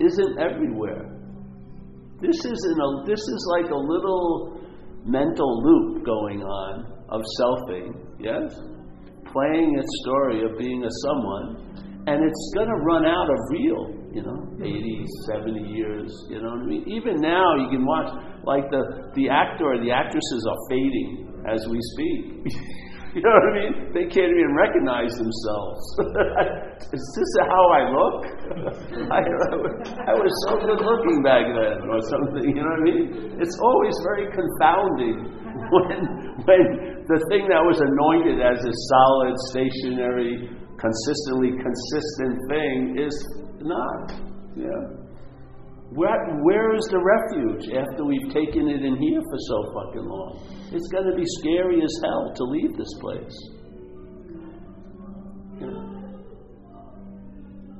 isn't 0.00 0.38
everywhere. 0.38 1.04
This 2.20 2.36
isn't 2.36 2.78
a, 2.80 3.06
this 3.06 3.20
is 3.20 3.40
like 3.58 3.70
a 3.70 3.76
little 3.76 4.60
mental 5.04 5.62
loop 5.62 6.04
going 6.04 6.42
on 6.42 6.92
of 7.08 7.22
selfing, 7.40 7.94
yes? 8.18 8.54
Playing 9.32 9.78
its 9.78 9.92
story 10.02 10.42
of 10.44 10.58
being 10.58 10.84
a 10.84 10.90
someone, 11.04 12.04
and 12.06 12.24
it's 12.24 12.52
going 12.54 12.68
to 12.68 12.78
run 12.84 13.06
out 13.06 13.28
of 13.30 13.38
real 13.50 13.98
you 14.12 14.22
know, 14.22 14.48
80, 14.60 15.04
70 15.30 15.60
years, 15.68 16.10
you 16.30 16.40
know 16.40 16.50
what 16.50 16.62
I 16.62 16.64
mean? 16.64 16.84
Even 16.88 17.20
now, 17.20 17.54
you 17.56 17.68
can 17.70 17.84
watch, 17.84 18.08
like 18.44 18.64
the, 18.70 19.12
the 19.14 19.28
actor 19.28 19.66
or 19.66 19.78
the 19.84 19.92
actresses 19.92 20.46
are 20.48 20.56
fading 20.70 21.44
as 21.46 21.66
we 21.68 21.78
speak. 21.94 22.54
you 23.16 23.22
know 23.24 23.32
what 23.32 23.46
I 23.48 23.52
mean? 23.56 23.72
They 23.96 24.04
can't 24.04 24.28
even 24.28 24.52
recognize 24.52 25.16
themselves. 25.16 25.80
Is 26.92 27.04
this 27.16 27.32
how 27.48 27.64
I 27.72 27.82
look? 27.88 28.18
I, 29.16 29.20
I 29.24 30.14
was 30.16 30.32
so 30.44 30.60
good 30.60 30.76
looking 30.76 31.22
back 31.24 31.48
then, 31.48 31.88
or 31.88 32.00
something, 32.12 32.44
you 32.44 32.60
know 32.60 32.68
what 32.68 32.84
I 32.84 32.88
mean? 32.88 33.40
It's 33.40 33.56
always 33.64 33.96
very 34.04 34.28
confounding 34.28 35.24
when, 35.72 36.00
when 36.44 36.62
the 37.08 37.20
thing 37.32 37.48
that 37.48 37.64
was 37.64 37.80
anointed 37.80 38.44
as 38.44 38.60
a 38.60 38.74
solid, 38.92 39.34
stationary, 39.48 40.52
consistently 40.76 41.56
consistent 41.56 42.36
thing 42.52 42.96
is 43.00 43.16
not. 43.64 44.12
Yeah. 44.52 44.97
Where, 45.90 46.36
where 46.44 46.74
is 46.76 46.84
the 46.90 47.00
refuge 47.00 47.72
after 47.72 48.04
we've 48.04 48.28
taken 48.32 48.68
it 48.68 48.84
in 48.84 48.96
here 49.00 49.20
for 49.20 49.38
so 49.48 49.72
fucking 49.72 50.04
long? 50.04 50.68
It's 50.72 50.88
going 50.88 51.08
to 51.08 51.16
be 51.16 51.24
scary 51.40 51.80
as 51.82 51.94
hell 52.04 52.32
to 52.36 52.44
leave 52.44 52.76
this 52.76 52.92
place. 53.00 53.36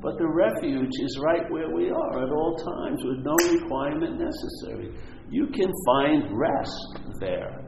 But 0.01 0.17
the 0.17 0.29
refuge 0.29 0.95
is 1.03 1.21
right 1.23 1.43
where 1.51 1.75
we 1.75 1.91
are 1.91 2.23
at 2.23 2.31
all 2.31 2.57
times 2.57 3.03
with 3.05 3.19
no 3.19 3.37
requirement 3.61 4.19
necessary. 4.19 4.95
You 5.29 5.49
can 5.49 5.71
find 5.85 6.39
rest 6.39 7.21
there. 7.21 7.61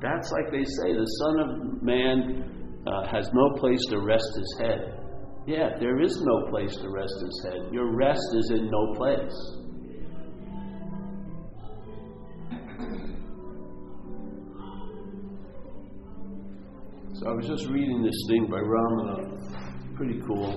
That's 0.00 0.32
like 0.32 0.50
they 0.50 0.64
say 0.64 0.94
the 0.94 1.04
Son 1.04 1.40
of 1.40 1.82
Man 1.82 2.82
uh, 2.86 3.06
has 3.12 3.28
no 3.32 3.50
place 3.60 3.84
to 3.90 4.00
rest 4.00 4.26
his 4.34 4.58
head. 4.60 4.98
Yeah, 5.46 5.70
there 5.78 6.00
is 6.00 6.20
no 6.20 6.50
place 6.50 6.74
to 6.76 6.90
rest 6.90 7.14
his 7.20 7.46
head. 7.46 7.72
Your 7.72 7.94
rest 7.94 8.26
is 8.34 8.50
in 8.50 8.70
no 8.70 8.94
place. 8.94 9.67
So 17.18 17.26
I 17.26 17.32
was 17.32 17.48
just 17.48 17.66
reading 17.66 18.00
this 18.00 18.14
thing 18.28 18.46
by 18.46 18.58
Ramana. 18.58 19.96
Pretty 19.96 20.20
cool. 20.24 20.54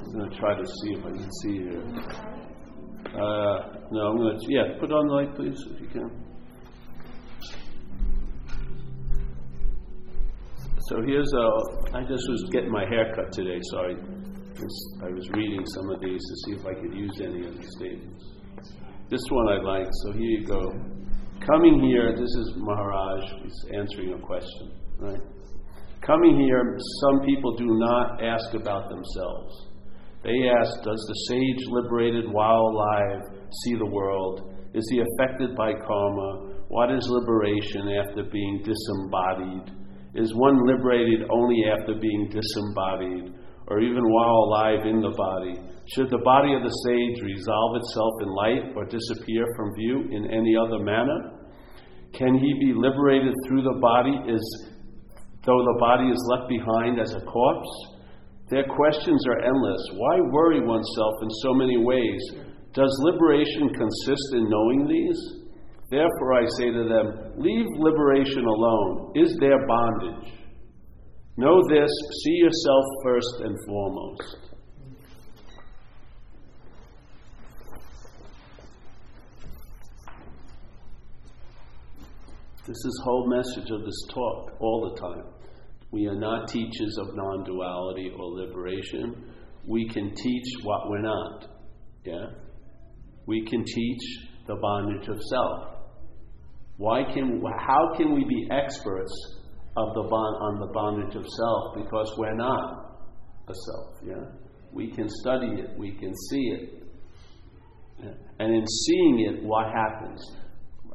I'm 0.00 0.12
going 0.12 0.30
to 0.30 0.36
try 0.38 0.54
to 0.54 0.64
see 0.64 0.92
if 0.92 1.04
I 1.04 1.10
can 1.10 1.32
see 1.42 1.54
here. 1.58 1.82
Uh, 3.08 3.58
no, 3.90 4.00
I'm 4.06 4.16
going 4.18 4.38
to, 4.38 4.46
yeah, 4.50 4.78
put 4.78 4.92
on 4.92 5.08
the 5.08 5.14
light, 5.14 5.34
please, 5.34 5.58
if 5.72 5.80
you 5.80 5.88
can. 5.88 6.10
So 10.78 11.02
here's 11.04 11.32
a. 11.32 11.96
I 11.96 12.02
just 12.02 12.22
was 12.30 12.48
getting 12.52 12.70
my 12.70 12.86
hair 12.88 13.12
cut 13.16 13.32
today, 13.32 13.58
so 13.72 13.78
I, 13.78 15.06
I 15.06 15.10
was 15.10 15.28
reading 15.30 15.66
some 15.74 15.90
of 15.90 16.00
these 16.00 16.20
to 16.20 16.36
see 16.44 16.52
if 16.52 16.64
I 16.64 16.74
could 16.74 16.94
use 16.94 17.20
any 17.20 17.44
of 17.48 17.56
the 17.56 17.66
statements. 17.76 18.24
This 19.10 19.22
one 19.28 19.48
I 19.48 19.60
like, 19.60 19.88
so 20.04 20.12
here 20.12 20.22
you 20.22 20.46
go. 20.46 20.97
Coming 21.46 21.80
here, 21.80 22.12
this 22.12 22.22
is 22.22 22.52
Maharaj, 22.56 23.42
he's 23.42 23.64
answering 23.74 24.12
a 24.12 24.18
question, 24.18 24.72
right? 24.98 25.20
Coming 26.02 26.38
here, 26.38 26.76
some 27.00 27.26
people 27.26 27.56
do 27.56 27.66
not 27.66 28.22
ask 28.22 28.54
about 28.54 28.88
themselves. 28.88 29.68
They 30.24 30.34
ask, 30.48 30.82
Does 30.82 31.04
the 31.08 31.14
sage 31.28 31.64
liberated 31.68 32.24
while 32.30 32.60
alive 32.60 33.20
see 33.64 33.76
the 33.76 33.90
world? 33.90 34.54
Is 34.74 34.84
he 34.90 35.00
affected 35.00 35.56
by 35.56 35.72
karma? 35.86 36.54
What 36.68 36.90
is 36.92 37.06
liberation 37.08 37.88
after 37.88 38.24
being 38.24 38.62
disembodied? 38.64 39.74
Is 40.14 40.34
one 40.34 40.66
liberated 40.66 41.28
only 41.30 41.64
after 41.70 41.94
being 42.00 42.30
disembodied, 42.30 43.34
or 43.68 43.80
even 43.80 44.02
while 44.02 44.34
alive 44.48 44.86
in 44.86 45.00
the 45.00 45.14
body? 45.16 45.60
Should 45.94 46.10
the 46.10 46.20
body 46.20 46.52
of 46.52 46.60
the 46.60 46.76
sage 46.84 47.24
resolve 47.24 47.76
itself 47.80 48.14
in 48.20 48.28
light 48.28 48.76
or 48.76 48.84
disappear 48.84 49.46
from 49.56 49.74
view 49.74 50.04
in 50.12 50.30
any 50.30 50.52
other 50.54 50.84
manner? 50.84 51.48
Can 52.12 52.36
he 52.36 52.52
be 52.60 52.76
liberated 52.76 53.32
through 53.46 53.62
the 53.62 53.78
body 53.80 54.12
as 54.28 54.44
though 55.44 55.64
the 55.64 55.78
body 55.80 56.12
is 56.12 56.28
left 56.28 56.48
behind 56.48 57.00
as 57.00 57.14
a 57.14 57.24
corpse? 57.24 57.72
Their 58.50 58.64
questions 58.64 59.24
are 59.28 59.40
endless. 59.44 59.80
Why 59.96 60.20
worry 60.28 60.60
oneself 60.60 61.14
in 61.22 61.30
so 61.42 61.54
many 61.54 61.78
ways? 61.78 62.20
Does 62.74 62.92
liberation 63.08 63.72
consist 63.72 64.28
in 64.34 64.48
knowing 64.48 64.88
these? 64.88 65.20
Therefore, 65.90 66.34
I 66.36 66.44
say 66.58 66.68
to 66.68 66.84
them, 66.84 67.32
Leave 67.40 67.66
liberation 67.78 68.44
alone. 68.44 69.12
Is 69.16 69.36
there 69.40 69.66
bondage? 69.66 70.32
Know 71.38 71.62
this, 71.70 71.90
see 72.24 72.36
yourself 72.44 72.84
first 73.04 73.34
and 73.44 73.56
foremost. 73.66 74.47
This 82.68 82.84
is 82.84 83.00
whole 83.02 83.26
message 83.30 83.70
of 83.70 83.82
this 83.82 83.98
talk 84.12 84.52
all 84.60 84.92
the 84.92 85.00
time. 85.00 85.24
We 85.90 86.06
are 86.06 86.14
not 86.14 86.48
teachers 86.48 86.98
of 87.00 87.16
non-duality 87.16 88.10
or 88.14 88.26
liberation. 88.26 89.32
We 89.66 89.88
can 89.88 90.14
teach 90.14 90.44
what 90.64 90.90
we're 90.90 91.00
not. 91.00 91.46
Yeah? 92.04 92.26
We 93.24 93.46
can 93.46 93.64
teach 93.64 94.02
the 94.46 94.56
bondage 94.56 95.08
of 95.08 95.16
self. 95.30 95.78
Why 96.76 97.04
can 97.04 97.42
how 97.58 97.94
can 97.96 98.14
we 98.14 98.26
be 98.26 98.46
experts 98.50 99.14
of 99.74 99.94
the 99.94 100.02
bond 100.02 100.36
on 100.42 100.60
the 100.60 100.72
bondage 100.74 101.16
of 101.16 101.24
self 101.26 101.74
because 101.74 102.14
we're 102.18 102.36
not 102.36 103.00
a 103.48 103.54
self, 103.54 103.96
yeah? 104.06 104.24
We 104.74 104.90
can 104.90 105.08
study 105.08 105.62
it, 105.62 105.70
we 105.78 105.92
can 105.92 106.12
see 106.28 106.42
it. 106.52 106.82
Yeah? 108.04 108.12
And 108.40 108.54
in 108.54 108.66
seeing 108.66 109.20
it, 109.20 109.42
what 109.42 109.68
happens? 109.74 110.20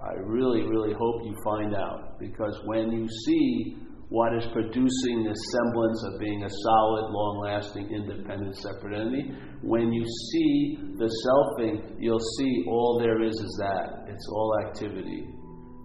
I 0.03 0.19
really, 0.19 0.63
really 0.63 0.93
hope 0.93 1.23
you 1.23 1.33
find 1.45 1.73
out 1.73 2.19
because 2.19 2.59
when 2.65 2.91
you 2.91 3.07
see 3.07 3.77
what 4.09 4.35
is 4.35 4.45
producing 4.51 5.23
this 5.23 5.39
semblance 5.55 6.03
of 6.11 6.19
being 6.19 6.43
a 6.43 6.49
solid, 6.49 7.05
long 7.09 7.41
lasting, 7.45 7.89
independent, 7.89 8.55
separate 8.57 8.99
entity, 8.99 9.31
when 9.63 9.93
you 9.93 10.03
see 10.03 10.77
the 10.97 11.07
selfing, 11.07 11.95
you'll 11.99 12.19
see 12.37 12.65
all 12.67 12.99
there 12.99 13.23
is 13.23 13.33
is 13.33 13.59
that. 13.61 14.05
It's 14.09 14.27
all 14.29 14.59
activity. 14.67 15.25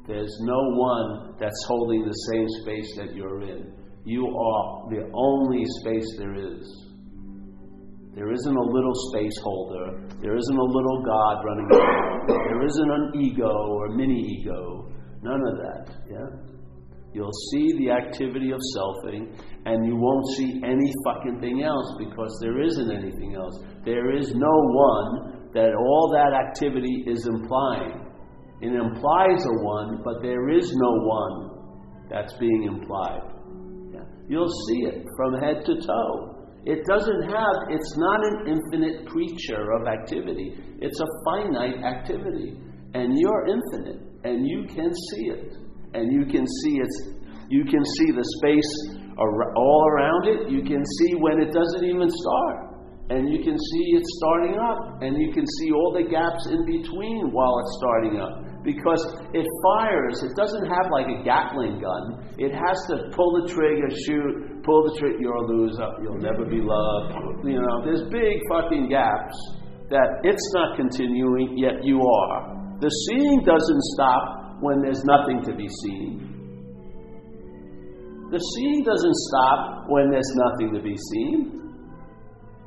There's 0.09 0.37
no 0.41 0.61
one 0.75 1.37
that's 1.39 1.65
holding 1.69 2.05
the 2.05 2.19
same 2.33 2.47
space 2.63 2.97
that 2.97 3.15
you're 3.15 3.43
in. 3.43 3.73
You 4.05 4.27
are 4.27 4.91
the 4.91 5.11
only 5.15 5.63
space 5.81 6.17
there 6.19 6.35
is. 6.35 6.88
There 8.19 8.33
isn't 8.33 8.57
a 8.57 8.69
little 8.75 8.95
space 9.15 9.39
holder. 9.45 10.03
There 10.21 10.35
isn't 10.37 10.59
a 10.59 10.65
little 10.75 11.03
God 11.07 11.45
running 11.45 11.69
around. 11.71 12.27
There 12.27 12.67
isn't 12.67 12.91
an 12.91 13.13
ego 13.15 13.47
or 13.47 13.91
mini 13.95 14.41
ego. 14.41 14.91
None 15.23 15.41
of 15.47 15.57
that. 15.59 15.95
Yeah? 16.11 16.27
You'll 17.15 17.39
see 17.53 17.79
the 17.79 17.93
activity 17.93 18.51
of 18.51 18.59
selfing, 18.75 19.39
and 19.67 19.87
you 19.87 19.95
won't 19.95 20.27
see 20.37 20.61
any 20.65 20.93
fucking 21.07 21.39
thing 21.41 21.63
else 21.63 21.95
because 21.97 22.37
there 22.43 22.61
isn't 22.61 22.91
anything 22.91 23.37
else. 23.37 23.63
There 23.85 24.17
is 24.17 24.35
no 24.35 24.51
one 24.51 25.51
that 25.55 25.75
all 25.79 26.11
that 26.13 26.35
activity 26.35 27.05
is 27.07 27.25
implying. 27.25 28.05
It 28.61 28.73
implies 28.73 29.47
a 29.47 29.63
one, 29.63 30.03
but 30.05 30.23
there 30.23 30.49
is 30.49 30.75
no 30.75 30.91
one 31.07 31.51
that's 32.11 32.33
being 32.35 32.65
implied. 32.65 33.23
Yeah. 33.95 34.01
You'll 34.29 34.53
see 34.67 34.87
it 34.87 35.07
from 35.17 35.35
head 35.41 35.65
to 35.67 35.77
toe. 35.87 36.38
It 36.69 36.85
doesn't 36.85 37.23
have, 37.33 37.57
it's 37.73 37.97
not 37.97 38.21
an 38.21 38.37
infinite 38.53 39.09
creature 39.09 39.73
of 39.73 39.89
activity. 39.89 40.53
It's 40.85 41.01
a 41.01 41.09
finite 41.25 41.81
activity. 41.81 42.61
And 42.93 43.17
you're 43.17 43.47
infinite, 43.49 44.05
and 44.25 44.47
you 44.47 44.69
can 44.69 44.93
see 44.93 45.25
it. 45.33 45.57
And 45.95 46.13
you 46.13 46.27
can 46.29 46.45
see 46.45 46.77
it's, 46.77 46.99
you 47.49 47.65
can 47.65 47.83
see 47.97 48.11
the 48.13 48.25
space 48.37 48.73
all 49.17 49.83
around 49.97 50.29
it. 50.29 50.51
You 50.53 50.61
can 50.61 50.85
see 50.85 51.15
when 51.17 51.41
it 51.41 51.53
doesn't 51.57 51.85
even 51.89 52.11
start. 52.11 52.69
And 53.09 53.33
you 53.33 53.43
can 53.43 53.57
see 53.57 53.87
it 53.97 54.05
starting 54.21 54.61
up. 54.61 55.01
And 55.01 55.17
you 55.17 55.33
can 55.33 55.47
see 55.47 55.73
all 55.73 55.97
the 55.97 56.05
gaps 56.05 56.47
in 56.53 56.61
between 56.69 57.33
while 57.33 57.57
it's 57.65 57.79
starting 57.81 58.21
up 58.21 58.45
because 58.63 59.01
it 59.33 59.47
fires. 59.65 60.21
It 60.23 60.37
doesn't 60.37 60.67
have 60.69 60.93
like 60.93 61.09
a 61.09 61.25
Gatling 61.25 61.81
gun. 61.81 62.29
It 62.37 62.53
has 62.53 62.77
to 62.93 63.09
pull 63.17 63.41
the 63.41 63.49
trigger, 63.49 63.89
shoot, 64.05 64.48
pull 64.69 64.85
the 64.85 64.95
trigger. 65.01 65.17
You're 65.17 65.41
a 65.41 65.47
loser. 65.49 65.89
You'll 66.05 66.21
never 66.21 66.45
be 66.45 66.61
loved. 66.61 67.41
You 67.49 67.65
know, 67.65 67.77
there's 67.89 68.05
big 68.13 68.37
fucking 68.53 68.93
gaps 68.93 69.37
that 69.89 70.21
it's 70.23 70.45
not 70.53 70.77
continuing, 70.77 71.57
yet 71.57 71.81
you 71.81 71.97
are. 71.97 72.77
The 72.85 72.93
seeing 73.09 73.41
doesn't 73.49 73.83
stop 73.97 74.61
when 74.61 74.85
there's 74.85 75.03
nothing 75.09 75.41
to 75.49 75.57
be 75.57 75.67
seen. 75.67 76.29
The 78.29 78.37
seeing 78.37 78.85
doesn't 78.85 79.19
stop 79.33 79.89
when 79.89 80.11
there's 80.13 80.33
nothing 80.37 80.77
to 80.77 80.83
be 80.85 80.93
seen. 80.93 81.59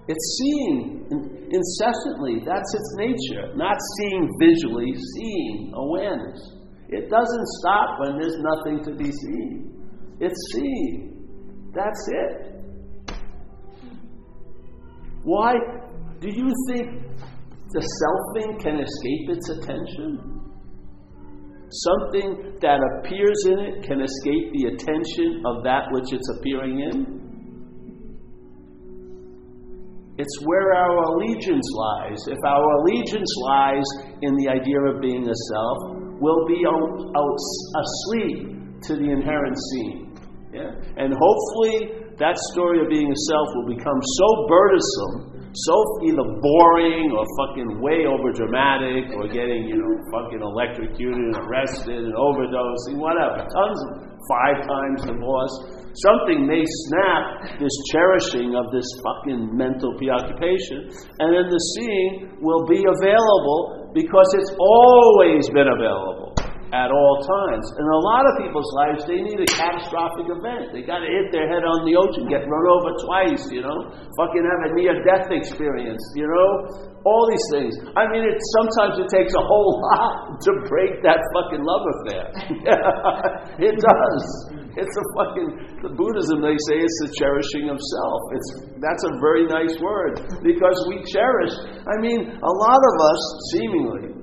It's 0.09 0.25
seeing 0.41 1.05
incessantly. 1.53 2.41
That's 2.41 2.73
its 2.73 2.89
nature. 2.97 3.53
Not 3.53 3.77
seeing 3.77 4.27
visually, 4.41 4.97
seeing 4.97 5.71
awareness. 5.77 6.41
It 6.89 7.09
doesn't 7.11 7.47
stop 7.61 7.99
when 8.01 8.17
there's 8.17 8.39
nothing 8.41 8.83
to 8.89 8.97
be 8.97 9.11
seen. 9.11 9.69
It's 10.19 10.41
seeing. 10.51 11.10
That's 11.73 12.07
it. 12.09 12.61
Why 15.23 15.53
do 16.19 16.29
you 16.29 16.51
think 16.67 17.03
the 17.69 17.81
self 17.81 18.19
selfing 18.35 18.61
can 18.61 18.79
escape 18.79 19.29
its 19.29 19.49
attention? 19.49 20.41
Something 21.71 22.57
that 22.59 22.79
appears 22.99 23.45
in 23.45 23.59
it 23.59 23.83
can 23.83 24.01
escape 24.01 24.51
the 24.51 24.75
attention 24.75 25.43
of 25.45 25.63
that 25.63 25.87
which 25.91 26.11
it's 26.11 26.27
appearing 26.37 26.79
in? 26.79 27.21
It's 30.17 30.37
where 30.43 30.73
our 30.75 31.15
allegiance 31.15 31.67
lies. 31.73 32.19
If 32.27 32.37
our 32.45 32.65
allegiance 32.81 33.33
lies 33.43 33.85
in 34.21 34.35
the 34.35 34.49
idea 34.49 34.79
of 34.81 35.01
being 35.01 35.23
a 35.23 35.35
self, 35.49 35.77
we'll 36.19 36.45
be 36.45 36.61
asleep 37.79 38.81
to 38.83 38.95
the 38.97 39.09
inherent 39.09 39.57
scene. 39.71 40.00
Yeah? 40.51 40.71
And 40.99 41.15
hopefully, 41.15 42.11
that 42.19 42.35
story 42.51 42.83
of 42.83 42.91
being 42.91 43.07
a 43.07 43.19
self 43.31 43.47
will 43.55 43.71
become 43.71 43.99
so 44.19 44.27
burdensome, 44.51 45.47
so 45.55 45.75
either 46.03 46.27
boring 46.43 47.11
or 47.11 47.23
fucking 47.39 47.79
way 47.79 48.03
over 48.03 48.31
dramatic 48.35 49.11
or 49.15 49.27
getting, 49.31 49.67
you 49.67 49.79
know, 49.79 49.91
fucking 50.11 50.43
electrocuted 50.43 51.19
and 51.31 51.39
arrested 51.47 52.03
and 52.03 52.15
overdosing, 52.15 52.99
whatever. 52.99 53.47
Tons 53.47 53.79
of 53.87 54.11
five 54.27 54.57
times 54.67 55.07
divorce 55.07 55.81
something 55.95 56.47
may 56.47 56.63
snap 56.87 57.59
this 57.59 57.73
cherishing 57.91 58.55
of 58.55 58.71
this 58.71 58.87
fucking 59.03 59.55
mental 59.55 59.91
preoccupation, 59.97 60.87
and 61.19 61.35
then 61.35 61.47
the 61.51 61.61
seeing 61.75 62.39
will 62.39 62.63
be 62.67 62.79
available 62.79 63.91
because 63.93 64.27
it's 64.39 64.55
always 64.55 65.49
been 65.49 65.67
available 65.67 66.31
at 66.71 66.87
all 66.87 67.15
times. 67.19 67.67
In 67.75 67.83
a 67.83 67.99
lot 67.99 68.23
of 68.23 68.39
people's 68.39 68.71
lives, 68.79 69.03
they 69.03 69.19
need 69.19 69.43
a 69.43 69.49
catastrophic 69.51 70.31
event. 70.31 70.71
They 70.71 70.87
got 70.87 71.03
to 71.03 71.09
hit 71.11 71.27
their 71.35 71.51
head 71.51 71.67
on 71.67 71.83
the 71.83 71.99
ocean, 71.99 72.31
get 72.31 72.47
run 72.47 72.65
over 72.71 72.91
twice, 73.03 73.43
you 73.51 73.59
know, 73.59 73.91
fucking 74.15 74.43
have 74.47 74.61
a 74.67 74.71
near 74.79 74.95
death 75.03 75.27
experience, 75.35 75.99
you 76.15 76.23
know, 76.23 76.47
all 77.03 77.27
these 77.27 77.47
things. 77.51 77.75
I 77.99 78.07
mean, 78.07 78.23
it 78.23 78.39
sometimes 78.55 79.03
it 79.03 79.11
takes 79.11 79.35
a 79.35 79.43
whole 79.43 79.83
lot 79.91 80.39
to 80.47 80.51
break 80.71 81.03
that 81.03 81.19
fucking 81.35 81.59
love 81.59 81.83
affair. 81.99 82.25
it 83.67 83.75
does. 83.75 84.25
It's 84.71 84.95
a 84.95 85.05
fucking 85.19 85.83
the 85.83 85.91
Buddhism. 85.91 86.39
They 86.39 86.55
say 86.71 86.79
it's 86.79 86.99
the 87.03 87.11
cherishing 87.19 87.67
of 87.67 87.75
self. 87.75 88.21
It's 88.31 88.49
that's 88.79 89.03
a 89.03 89.13
very 89.19 89.43
nice 89.43 89.75
word 89.83 90.23
because 90.39 90.77
we 90.87 91.03
cherish. 91.11 91.51
I 91.83 91.99
mean, 91.99 92.31
a 92.31 92.53
lot 92.63 92.79
of 92.79 92.95
us 93.11 93.21
seemingly 93.51 94.20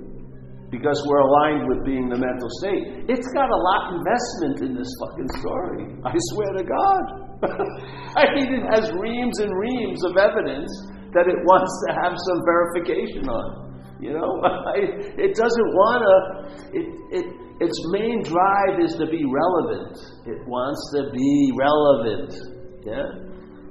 because 0.70 1.00
we're 1.08 1.24
aligned 1.24 1.68
with 1.68 1.84
being 1.84 2.08
the 2.08 2.20
mental 2.20 2.48
state. 2.60 3.08
It's 3.08 3.28
got 3.32 3.48
a 3.48 3.60
lot 3.60 3.96
investment 3.96 4.56
in 4.68 4.72
this 4.76 4.90
fucking 5.00 5.30
story. 5.40 5.84
I 6.04 6.12
swear 6.32 6.50
to 6.60 6.64
God. 6.64 7.04
I 8.20 8.34
mean, 8.36 8.52
it 8.52 8.64
has 8.74 8.92
reams 9.00 9.40
and 9.40 9.48
reams 9.48 10.04
of 10.04 10.16
evidence 10.16 10.68
that 11.16 11.24
it 11.24 11.40
wants 11.48 11.72
to 11.86 11.88
have 12.04 12.12
some 12.12 12.40
verification 12.44 13.24
on. 13.28 13.68
You 14.00 14.12
know, 14.12 14.30
it 15.16 15.34
doesn't 15.34 15.70
want 15.74 16.00
to. 16.04 16.16
It, 16.76 16.86
it, 17.10 17.26
its 17.60 17.78
main 17.90 18.22
drive 18.22 18.78
is 18.78 18.94
to 19.00 19.06
be 19.06 19.24
relevant. 19.24 19.96
It 20.26 20.46
wants 20.46 20.78
to 20.94 21.10
be 21.10 21.50
relevant. 21.58 22.30
Yeah, 22.86 23.08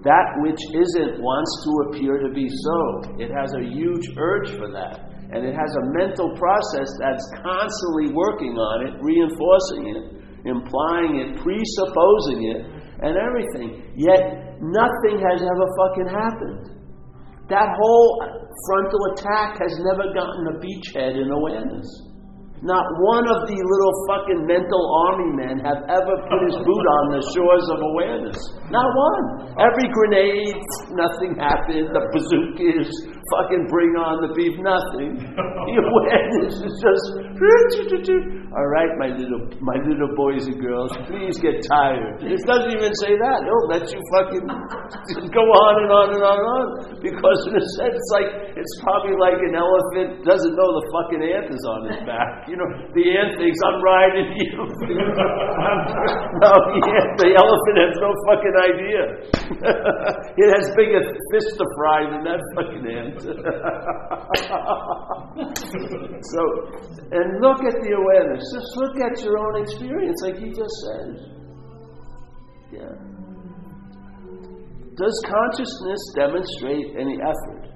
that 0.03 0.27
which 0.43 0.59
isn't 0.73 1.21
wants 1.21 1.51
to 1.63 1.71
appear 1.87 2.19
to 2.19 2.33
be 2.33 2.49
so. 2.49 3.15
It 3.19 3.31
has 3.31 3.53
a 3.55 3.63
huge 3.63 4.09
urge 4.17 4.49
for 4.57 4.71
that. 4.71 5.16
And 5.33 5.43
it 5.43 5.51
has 5.51 5.71
a 5.75 5.83
mental 5.91 6.31
process 6.39 6.89
that's 7.03 7.25
constantly 7.43 8.15
working 8.15 8.55
on 8.55 8.77
it, 8.87 8.93
reinforcing 9.03 9.83
it, 9.91 10.03
implying 10.47 11.19
it, 11.19 11.29
presupposing 11.43 12.39
it, 12.47 12.59
and 13.03 13.13
everything. 13.19 13.91
Yet 13.99 14.57
nothing 14.63 15.19
has 15.19 15.43
ever 15.43 15.67
fucking 15.83 16.09
happened. 16.09 16.77
That 17.51 17.75
whole 17.75 18.11
frontal 18.67 19.01
attack 19.15 19.59
has 19.59 19.73
never 19.83 20.11
gotten 20.15 20.43
a 20.51 20.55
beachhead 20.59 21.15
in 21.19 21.31
awareness. 21.31 21.87
Not 22.65 22.83
one 23.05 23.29
of 23.29 23.45
the 23.45 23.53
little 23.53 23.95
fucking 24.09 24.41
mental 24.49 24.83
army 25.05 25.29
men 25.37 25.61
have 25.61 25.85
ever 25.93 26.15
put 26.25 26.41
his 26.49 26.57
boot 26.57 26.85
on 26.97 27.05
the 27.13 27.21
shores 27.29 27.67
of 27.69 27.79
awareness. 27.93 28.39
Not 28.73 28.89
one. 28.89 29.53
Every 29.61 29.85
grenade, 29.93 30.57
nothing 30.97 31.37
happened. 31.37 31.93
The 31.93 32.01
bazookas, 32.09 32.89
fucking 33.33 33.67
bring 33.67 33.93
on 33.99 34.23
the 34.23 34.31
beef, 34.33 34.55
nothing. 34.59 35.19
The 35.19 35.75
awareness 35.79 36.55
is 36.63 36.73
just. 36.79 37.05
All 38.57 38.65
right, 38.73 38.89
my 38.97 39.13
little, 39.13 39.45
my 39.61 39.77
little 39.85 40.09
boys 40.17 40.49
and 40.49 40.57
girls, 40.57 40.89
please 41.05 41.37
get 41.37 41.61
tired. 41.69 42.25
It 42.25 42.41
doesn't 42.47 42.73
even 42.73 42.89
say 43.05 43.13
that. 43.13 43.45
It'll 43.45 43.69
let 43.69 43.85
you 43.85 44.01
fucking 44.17 44.45
go 45.37 45.43
on 45.45 45.73
and 45.85 45.91
on 45.93 46.07
and 46.17 46.23
on 46.25 46.37
and 46.41 46.49
on. 46.49 46.65
Because 46.97 47.39
in 47.45 47.53
a 47.53 47.65
sense, 47.77 47.93
it's 47.93 48.11
like 48.15 48.29
it's 48.57 48.75
probably 48.81 49.13
like 49.21 49.37
an 49.45 49.53
elephant 49.53 50.25
doesn't 50.25 50.55
know 50.57 50.69
the 50.73 50.85
fucking 50.89 51.21
ant 51.21 51.53
is 51.53 51.63
on 51.69 51.79
his 51.91 52.01
back. 52.09 52.49
You 52.49 52.57
know, 52.57 52.69
the 52.97 53.03
ant 53.05 53.37
thinks 53.37 53.59
I'm 53.61 53.79
riding 53.85 54.29
you. 54.33 54.57
no, 56.41 56.51
the, 56.57 56.81
ant, 56.97 57.11
the 57.21 57.31
elephant 57.37 57.77
has 57.77 57.95
no 58.01 58.09
fucking 58.25 58.55
idea. 58.57 59.01
it 60.41 60.47
has 60.57 60.65
bigger 60.73 61.05
fish 61.29 61.49
to 61.61 61.65
fry 61.77 62.09
than 62.09 62.25
that 62.25 62.41
fucking 62.57 62.85
ant. 62.89 63.16
so, 66.21 66.41
and 67.11 67.41
look 67.41 67.63
at 67.63 67.75
the 67.81 67.91
awareness. 67.97 68.43
Just 68.53 68.77
look 68.77 68.95
at 69.01 69.21
your 69.23 69.37
own 69.37 69.61
experience, 69.61 70.21
like 70.23 70.37
he 70.37 70.49
just 70.49 70.75
said. 70.85 71.37
Yeah. 72.71 72.93
Does 74.97 75.23
consciousness 75.29 76.01
demonstrate 76.15 76.95
any 76.99 77.17
effort? 77.21 77.67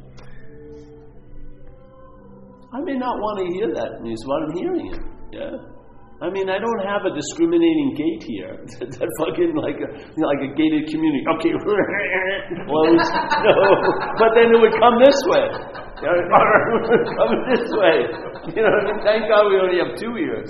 I 2.73 2.79
may 2.81 2.97
not 2.97 3.17
want 3.19 3.39
to 3.39 3.45
hear 3.53 3.67
that 3.75 4.01
news, 4.01 4.23
but 4.25 4.43
I'm 4.43 4.53
hearing 4.57 4.87
it. 4.93 4.99
Yeah. 5.33 5.80
I 6.21 6.29
mean, 6.29 6.53
I 6.53 6.61
don't 6.61 6.83
have 6.85 7.01
a 7.09 7.13
discriminating 7.17 7.97
gate 7.97 8.23
here. 8.29 8.53
that 8.77 9.09
fucking 9.17 9.57
like 9.57 9.81
a 9.81 9.89
you 9.89 10.21
know, 10.21 10.29
like 10.29 10.45
a 10.45 10.53
gated 10.53 10.85
community. 10.93 11.25
Okay, 11.33 11.49
close. 12.69 13.05
no, 13.49 13.57
but 14.21 14.29
then 14.37 14.53
it 14.53 14.59
would 14.61 14.77
come 14.77 15.01
this 15.01 15.17
way. 15.33 15.49
come 15.97 17.33
this 17.49 17.65
way. 17.73 17.97
You 18.53 18.61
know, 18.61 18.73
thank 19.01 19.33
God 19.33 19.49
we 19.49 19.57
only 19.57 19.81
have 19.81 19.97
two 19.97 20.13
ears. 20.13 20.45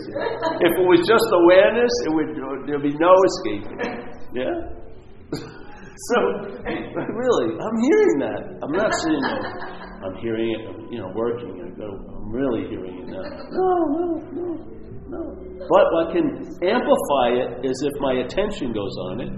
If 0.59 0.71
it 0.75 0.85
was 0.91 1.07
just 1.07 1.27
awareness, 1.39 1.93
it 2.03 2.11
would 2.19 2.29
there'd 2.67 2.83
be 2.83 2.91
no 2.99 3.15
escape. 3.31 3.63
Yeah. 4.35 4.51
so, 5.31 6.17
really, 6.67 7.49
I'm 7.55 7.77
hearing 7.79 8.17
that. 8.27 8.41
I'm 8.59 8.75
not 8.75 8.91
seeing 9.07 9.23
saying 9.23 9.71
I'm 10.03 10.15
hearing 10.19 10.51
it, 10.51 10.91
you 10.91 10.99
know, 10.99 11.11
working. 11.15 11.63
I 11.63 11.69
go, 11.79 11.87
I'm 11.87 12.31
really 12.31 12.67
hearing 12.67 12.99
it 12.99 13.07
now. 13.07 13.23
No, 13.23 13.69
no, 13.87 14.05
no, 14.35 14.80
no. 15.11 15.35
But 15.67 15.85
what 15.91 16.15
can 16.15 16.25
amplify 16.63 17.27
it 17.35 17.67
is 17.67 17.75
if 17.83 17.95
my 17.99 18.23
attention 18.23 18.71
goes 18.71 18.95
on 19.11 19.21
it, 19.21 19.31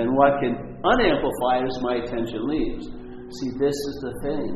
and 0.00 0.16
what 0.16 0.40
can 0.40 0.80
unamplify 0.80 1.60
it 1.60 1.68
is 1.68 1.78
my 1.84 2.00
attention 2.00 2.48
leaves. 2.48 2.88
See, 2.88 3.50
this 3.60 3.76
is 3.76 3.96
the 4.00 4.14
thing. 4.24 4.48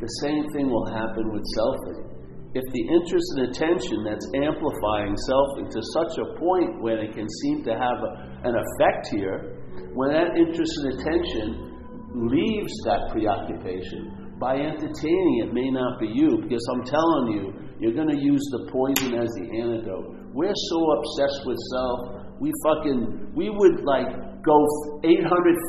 The 0.00 0.10
same 0.26 0.44
thing 0.54 0.68
will 0.68 0.86
happen 0.90 1.32
with 1.32 1.42
selfing. 1.56 2.08
If 2.54 2.64
the 2.72 2.84
interest 2.96 3.28
and 3.36 3.42
attention 3.52 4.04
that's 4.04 4.26
amplifying 4.34 5.14
selfing 5.28 5.68
to 5.70 5.80
such 5.94 6.18
a 6.18 6.26
point 6.38 6.82
when 6.82 6.98
it 6.98 7.12
can 7.14 7.28
seem 7.28 7.62
to 7.64 7.72
have 7.76 7.98
a, 8.02 8.10
an 8.48 8.54
effect 8.56 9.08
here, 9.12 9.58
when 9.94 10.10
that 10.12 10.34
interest 10.34 10.72
and 10.82 10.98
attention 10.98 11.46
leaves 12.26 12.72
that 12.86 13.10
preoccupation, 13.12 14.34
by 14.40 14.56
entertaining 14.56 15.44
it 15.44 15.52
may 15.52 15.70
not 15.70 16.00
be 16.00 16.08
you, 16.08 16.40
because 16.42 16.64
I'm 16.72 16.84
telling 16.84 17.26
you, 17.36 17.67
you're 17.80 17.94
going 17.94 18.10
to 18.10 18.20
use 18.20 18.42
the 18.50 18.66
poison 18.70 19.14
as 19.14 19.28
the 19.38 19.46
antidote. 19.54 20.34
We're 20.34 20.54
so 20.54 20.78
obsessed 20.98 21.46
with 21.46 21.58
self, 21.70 21.98
we 22.38 22.52
fucking, 22.62 23.34
we 23.34 23.50
would 23.50 23.82
like 23.82 24.06
go 24.46 24.58
800 25.02 25.20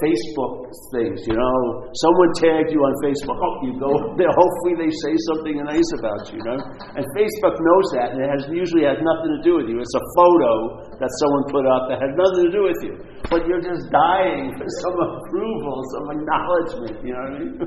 Facebook 0.02 0.70
things, 0.94 1.26
you 1.26 1.34
know. 1.34 1.58
Someone 1.98 2.30
tagged 2.38 2.70
you 2.72 2.82
on 2.82 2.94
Facebook, 3.02 3.38
oh, 3.38 3.56
you 3.66 3.74
go 3.82 3.92
there, 4.20 4.30
hopefully 4.30 4.76
they 4.78 4.92
say 5.04 5.14
something 5.34 5.58
nice 5.66 5.90
about 5.98 6.22
you, 6.30 6.38
you 6.38 6.46
know. 6.46 6.58
And 6.96 7.04
Facebook 7.18 7.56
knows 7.58 7.88
that, 7.98 8.14
and 8.14 8.22
it 8.22 8.30
has, 8.30 8.46
usually 8.54 8.86
has 8.86 9.02
nothing 9.02 9.32
to 9.38 9.42
do 9.42 9.58
with 9.58 9.68
you. 9.70 9.82
It's 9.82 9.98
a 9.98 10.06
photo 10.16 10.94
that 10.98 11.12
someone 11.20 11.44
put 11.50 11.66
up 11.66 11.90
that 11.90 12.00
has 12.02 12.14
nothing 12.14 12.44
to 12.50 12.54
do 12.54 12.64
with 12.70 12.80
you. 12.86 12.94
But 13.30 13.50
you're 13.50 13.62
just 13.66 13.90
dying 13.90 14.54
for 14.58 14.68
some 14.86 14.98
approval, 14.98 15.76
some 15.98 16.08
acknowledgement, 16.14 16.96
you 17.02 17.14
know 17.14 17.26
what 17.26 17.34
I 17.34 17.42
mean? 17.42 17.58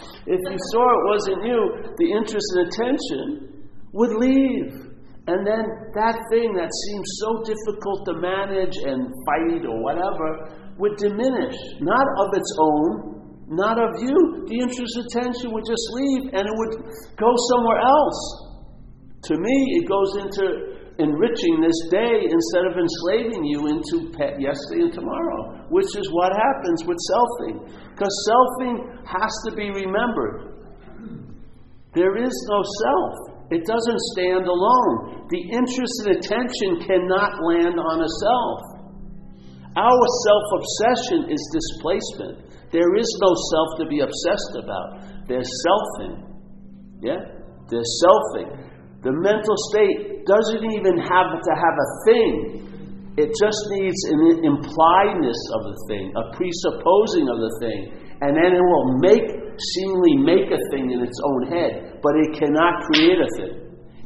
if 0.26 0.40
you 0.40 0.58
saw 0.72 0.84
it 0.88 1.04
wasn't 1.12 1.40
you, 1.44 1.60
the 1.96 2.08
interest 2.12 2.48
and 2.56 2.62
attention 2.68 3.68
would 3.92 4.16
leave. 4.16 4.72
And 5.26 5.40
then 5.46 5.64
that 5.96 6.16
thing 6.32 6.52
that 6.56 6.68
seems 6.68 7.08
so 7.20 7.30
difficult 7.44 8.04
to 8.08 8.14
manage 8.20 8.76
and 8.84 9.08
fight 9.24 9.64
or 9.64 9.80
whatever 9.80 10.74
would 10.76 10.96
diminish, 10.96 11.56
not 11.80 12.06
of 12.20 12.28
its 12.36 12.50
own, 12.60 13.14
not 13.48 13.76
of 13.76 14.00
you. 14.00 14.44
The 14.48 14.58
interest 14.60 14.96
and 14.96 15.06
attention 15.08 15.52
would 15.52 15.64
just 15.64 15.86
leave 15.92 16.22
and 16.32 16.44
it 16.44 16.54
would 16.56 16.74
go 17.16 17.30
somewhere 17.52 17.80
else. 17.80 18.20
To 19.28 19.34
me, 19.36 19.56
it 19.80 19.88
goes 19.88 20.12
into 20.20 20.73
enriching 20.98 21.60
this 21.60 21.90
day 21.90 22.22
instead 22.22 22.64
of 22.70 22.78
enslaving 22.78 23.44
you 23.44 23.66
into 23.66 24.14
yesterday 24.38 24.86
and 24.86 24.92
tomorrow, 24.92 25.66
which 25.70 25.90
is 25.98 26.06
what 26.12 26.32
happens 26.32 26.84
with 26.86 26.98
selfing. 27.10 27.66
Because 27.90 28.14
selfing 28.30 28.78
has 29.06 29.32
to 29.48 29.56
be 29.56 29.70
remembered. 29.70 30.54
There 31.94 32.16
is 32.16 32.34
no 32.50 32.60
self. 32.62 33.34
It 33.50 33.66
doesn't 33.66 34.00
stand 34.14 34.46
alone. 34.46 35.26
The 35.30 35.42
interest 35.50 35.94
and 36.06 36.16
attention 36.16 36.86
cannot 36.86 37.42
land 37.42 37.78
on 37.78 38.02
a 38.02 38.10
self. 38.22 38.60
Our 39.76 40.04
self 40.26 40.46
obsession 40.58 41.30
is 41.30 41.42
displacement. 41.50 42.54
There 42.70 42.94
is 42.96 43.10
no 43.22 43.30
self 43.50 43.68
to 43.78 43.86
be 43.86 44.00
obsessed 44.00 44.54
about. 44.62 45.26
There's 45.26 45.50
selfing. 45.66 46.22
Yeah? 47.02 47.18
There's 47.68 48.02
selfing. 48.02 48.73
The 49.04 49.12
mental 49.12 49.56
state 49.68 50.24
doesn't 50.24 50.64
even 50.64 50.96
have 50.96 51.28
to 51.36 51.52
have 51.52 51.76
a 51.76 51.88
thing. 52.08 52.32
It 53.20 53.30
just 53.36 53.62
needs 53.76 54.00
an 54.10 54.42
impliedness 54.42 55.40
of 55.54 55.60
the 55.70 55.76
thing, 55.86 56.10
a 56.16 56.32
presupposing 56.34 57.28
of 57.28 57.38
the 57.38 57.52
thing, 57.60 57.80
and 58.24 58.32
then 58.32 58.56
it 58.56 58.64
will 58.64 58.98
make 58.98 59.28
seemingly 59.76 60.18
make 60.18 60.48
a 60.50 60.58
thing 60.74 60.90
in 60.90 60.98
its 61.04 61.20
own 61.22 61.52
head, 61.52 62.00
but 62.02 62.16
it 62.26 62.34
cannot 62.34 62.82
create 62.90 63.20
a 63.20 63.30
thing. 63.38 63.54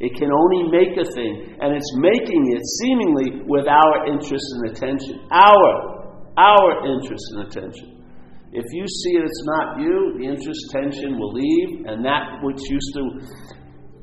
It 0.00 0.12
can 0.18 0.30
only 0.30 0.70
make 0.70 0.94
a 0.94 1.06
thing, 1.10 1.56
and 1.58 1.74
it's 1.74 1.92
making 1.96 2.42
it 2.52 2.62
seemingly 2.82 3.48
with 3.48 3.66
our 3.66 4.06
interest 4.06 4.44
and 4.58 4.70
attention. 4.70 5.26
Our, 5.32 6.28
our 6.36 6.86
interest 6.86 7.24
and 7.34 7.48
attention. 7.48 8.02
If 8.52 8.64
you 8.72 8.86
see 8.86 9.16
it, 9.18 9.24
it's 9.24 9.44
not 9.44 9.80
you, 9.80 10.18
the 10.18 10.24
interest 10.24 10.60
tension 10.70 11.18
will 11.18 11.32
leave, 11.32 11.86
and 11.86 12.04
that 12.04 12.42
which 12.42 12.60
used 12.68 12.92
to 12.94 13.02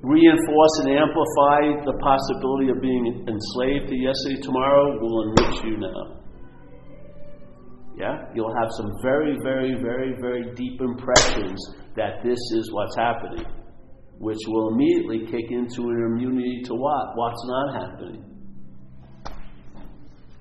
reinforce 0.01 0.75
and 0.83 0.89
amplify 0.95 1.85
the 1.85 1.95
possibility 2.01 2.69
of 2.69 2.81
being 2.81 3.25
enslaved 3.27 3.89
to 3.89 3.95
yesterday, 3.95 4.41
tomorrow, 4.41 4.99
will 4.99 5.29
enrich 5.29 5.63
you 5.63 5.77
now. 5.77 6.25
Yeah? 7.97 8.27
You'll 8.33 8.53
have 8.53 8.69
some 8.77 8.91
very, 9.01 9.37
very, 9.43 9.75
very, 9.81 10.13
very 10.19 10.53
deep 10.55 10.81
impressions 10.81 11.59
that 11.95 12.23
this 12.23 12.39
is 12.57 12.69
what's 12.73 12.95
happening, 12.95 13.45
which 14.19 14.39
will 14.47 14.73
immediately 14.73 15.25
kick 15.31 15.51
into 15.51 15.89
an 15.89 16.11
immunity 16.11 16.61
to 16.65 16.73
what? 16.75 17.15
What's 17.15 17.43
not 17.47 17.67
happening. 17.81 18.35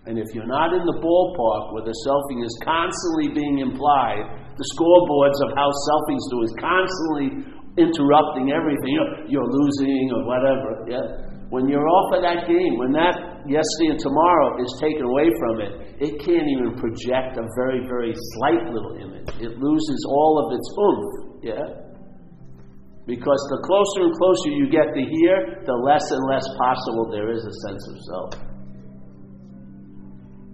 And 0.06 0.18
if 0.18 0.26
you're 0.34 0.46
not 0.46 0.74
in 0.74 0.84
the 0.84 1.00
ballpark 1.00 1.72
where 1.72 1.84
the 1.84 1.96
selfing 2.04 2.44
is 2.44 2.52
constantly 2.60 3.32
being 3.32 3.64
implied, 3.64 4.44
the 4.52 4.66
scoreboards 4.76 5.38
of 5.48 5.56
how 5.56 5.72
selfings 5.88 6.24
do 6.28 6.38
is 6.44 6.52
constantly 6.60 7.53
interrupting 7.76 8.54
everything. 8.54 8.90
You're, 8.94 9.12
you're 9.26 9.50
losing 9.50 10.10
or 10.14 10.22
whatever. 10.26 10.86
Yeah? 10.86 11.06
When 11.50 11.68
you're 11.68 11.86
off 11.86 12.18
of 12.18 12.22
that 12.22 12.46
game, 12.48 12.78
when 12.78 12.92
that 12.92 13.14
yesterday 13.46 13.94
and 13.94 14.00
tomorrow 14.00 14.62
is 14.62 14.70
taken 14.80 15.04
away 15.06 15.28
from 15.38 15.54
it, 15.60 15.72
it 16.00 16.12
can't 16.18 16.48
even 16.48 16.74
project 16.78 17.38
a 17.38 17.44
very, 17.58 17.86
very 17.86 18.14
slight 18.38 18.66
little 18.72 18.96
image. 18.98 19.28
It 19.38 19.58
loses 19.58 20.00
all 20.08 20.34
of 20.42 20.46
its 20.56 20.66
oomph. 20.78 21.12
Yeah? 21.42 21.66
Because 23.06 23.40
the 23.52 23.60
closer 23.62 24.08
and 24.08 24.14
closer 24.16 24.50
you 24.56 24.66
get 24.70 24.88
to 24.94 25.02
here, 25.04 25.62
the 25.66 25.76
less 25.84 26.10
and 26.10 26.22
less 26.26 26.46
possible 26.56 27.10
there 27.12 27.30
is 27.30 27.44
a 27.44 27.54
sense 27.68 27.82
of 27.86 27.96
self. 28.08 28.30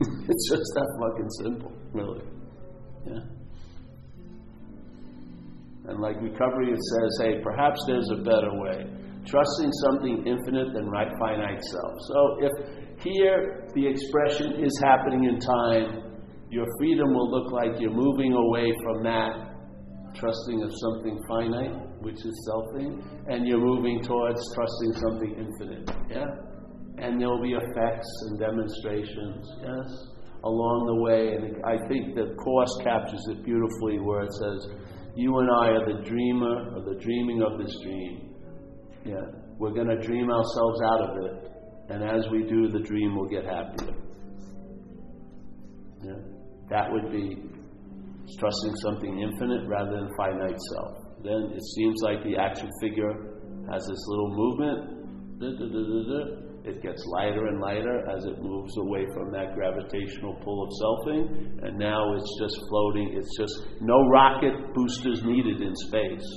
it's 0.29 0.49
just 0.51 0.67
that 0.75 0.89
fucking 0.99 1.31
simple, 1.39 1.73
really. 1.93 2.25
Yeah. 3.07 3.40
And 5.87 6.01
like 6.01 6.21
recovery, 6.21 6.73
it 6.73 6.79
says, 6.79 7.27
hey, 7.27 7.41
perhaps 7.43 7.81
there's 7.87 8.11
a 8.11 8.23
better 8.23 8.51
way 8.53 9.01
trusting 9.27 9.71
something 9.85 10.27
infinite 10.27 10.73
than 10.73 10.89
right 10.89 11.11
finite 11.19 11.63
self. 11.63 11.93
So 12.09 12.39
if 12.41 13.03
here 13.03 13.67
the 13.75 13.87
expression 13.87 14.65
is 14.65 14.73
happening 14.83 15.25
in 15.25 15.39
time, 15.39 16.21
your 16.51 16.67
freedom 16.79 17.13
will 17.13 17.31
look 17.31 17.53
like 17.53 17.81
you're 17.81 17.93
moving 17.93 18.33
away 18.33 18.73
from 18.83 19.03
that 19.05 19.51
trusting 20.15 20.63
of 20.63 20.71
something 20.75 21.21
finite, 21.29 21.77
which 22.01 22.17
is 22.17 22.51
selfing, 22.51 22.99
and 23.29 23.47
you're 23.47 23.61
moving 23.61 24.03
towards 24.03 24.41
trusting 24.55 24.93
something 24.95 25.35
infinite. 25.39 25.91
Yeah? 26.11 26.27
And 26.99 27.21
there 27.21 27.29
will 27.29 27.43
be 27.43 27.53
effects 27.53 28.11
and 28.27 28.41
demonstrations, 28.41 29.47
yes, 29.63 29.89
along 30.45 30.87
the 30.87 31.03
way. 31.03 31.35
And 31.35 31.65
I 31.65 31.79
think 31.89 32.17
the 32.17 32.35
Course 32.35 32.77
captures 32.83 33.25
it 33.31 33.45
beautifully 33.45 34.01
where 34.01 34.23
it 34.23 34.33
says, 34.33 34.69
You 35.15 35.39
and 35.39 35.49
I 35.51 35.67
are 35.69 35.87
the 35.87 36.09
dreamer 36.09 36.77
or 36.77 36.95
the 36.95 37.01
dreaming 37.01 37.43
of 37.43 37.59
this 37.59 37.75
dream. 37.83 38.35
Yeah. 39.05 39.27
We're 39.59 39.75
going 39.75 39.89
to 39.89 40.01
dream 40.01 40.31
ourselves 40.31 40.81
out 40.93 41.01
of 41.01 41.25
it. 41.25 41.51
And 41.91 42.03
as 42.05 42.31
we 42.31 42.45
do, 42.45 42.69
the 42.69 42.81
dream 42.81 43.17
will 43.17 43.29
get 43.29 43.45
happier. 43.45 43.95
Yeah. 46.03 46.21
That 46.71 46.93
would 46.93 47.11
be 47.11 47.37
trusting 48.39 48.75
something 48.77 49.19
infinite 49.19 49.69
rather 49.69 49.91
than 49.91 50.09
finite 50.17 50.59
self. 50.73 50.93
Then 51.23 51.53
it 51.53 51.63
seems 51.77 52.01
like 52.03 52.23
the 52.25 52.37
action 52.37 52.71
figure 52.81 53.13
has 53.71 53.83
this 53.87 54.05
little 54.07 54.31
movement. 54.31 55.41
Da, 55.41 55.49
da, 55.59 55.67
da, 55.67 56.50
it 56.65 56.83
gets 56.83 57.03
lighter 57.07 57.47
and 57.47 57.61
lighter 57.61 58.09
as 58.11 58.25
it 58.25 58.43
moves 58.43 58.77
away 58.79 59.07
from 59.15 59.33
that 59.33 59.55
gravitational 59.55 60.35
pull 60.45 60.65
of 60.65 60.71
selfing, 60.83 61.59
and 61.63 61.79
now 61.79 62.15
it's 62.15 62.39
just 62.41 62.61
floating. 62.69 63.15
It's 63.17 63.37
just 63.39 63.81
no 63.81 63.97
rocket 64.09 64.75
boosters 64.75 65.23
needed 65.25 65.61
in 65.61 65.75
space. 65.77 66.29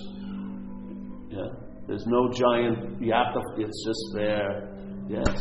Yeah, 1.30 1.50
there's 1.88 2.06
no 2.08 2.32
giant. 2.32 3.02
You 3.02 3.14
have 3.14 3.34
to. 3.34 3.42
It's 3.62 3.86
just 3.86 4.04
there. 4.16 4.70
Yes. 5.10 5.38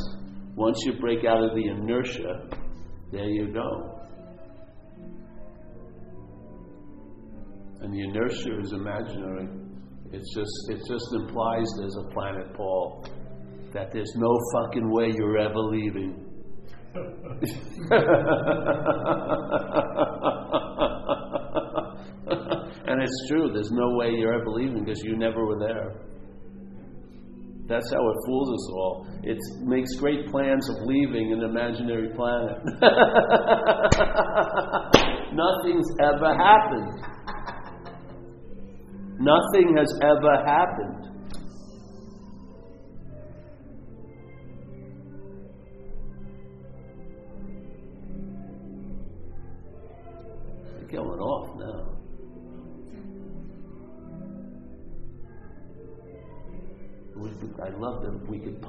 Once 0.55 0.79
you 0.85 0.95
break 1.01 1.25
out 1.25 1.43
of 1.43 1.55
the 1.55 1.67
inertia, 1.67 2.49
there 3.13 3.29
you 3.29 3.53
go. 3.53 4.01
And 7.81 7.93
the 7.93 8.01
inertia 8.01 8.61
is 8.61 8.73
imaginary. 8.73 9.49
It's 10.13 10.35
just 10.35 10.71
it 10.71 10.79
just 10.87 11.07
implies 11.15 11.67
there's 11.79 11.97
a 11.97 12.13
planet 12.13 12.55
Paul. 12.55 13.05
That 13.73 13.91
there's 13.93 14.13
no 14.17 14.39
fucking 14.53 14.91
way 14.91 15.13
you're 15.17 15.39
ever 15.39 15.59
leaving. 15.59 16.29
and 22.87 23.03
it's 23.03 23.29
true, 23.29 23.51
there's 23.53 23.71
no 23.71 23.97
way 23.97 24.11
you're 24.11 24.35
ever 24.35 24.51
leaving 24.51 24.85
because 24.85 25.03
you 25.03 25.17
never 25.17 25.47
were 25.47 25.59
there. 25.59 25.95
That's 27.67 27.91
how 27.95 28.07
it 28.11 28.17
fools 28.27 28.51
us 28.53 28.71
all. 28.73 29.07
It 29.23 29.39
makes 29.63 29.95
great 29.97 30.27
plans 30.27 30.69
of 30.69 30.77
leaving 30.85 31.33
an 31.33 31.43
imaginary 31.43 32.11
planet. 32.15 32.59
Nothing's 35.33 35.89
ever 36.03 36.37
happened. 36.37 36.93
Nothing 39.19 39.77
has 39.79 39.99
ever 40.03 40.45
happened. 40.45 40.72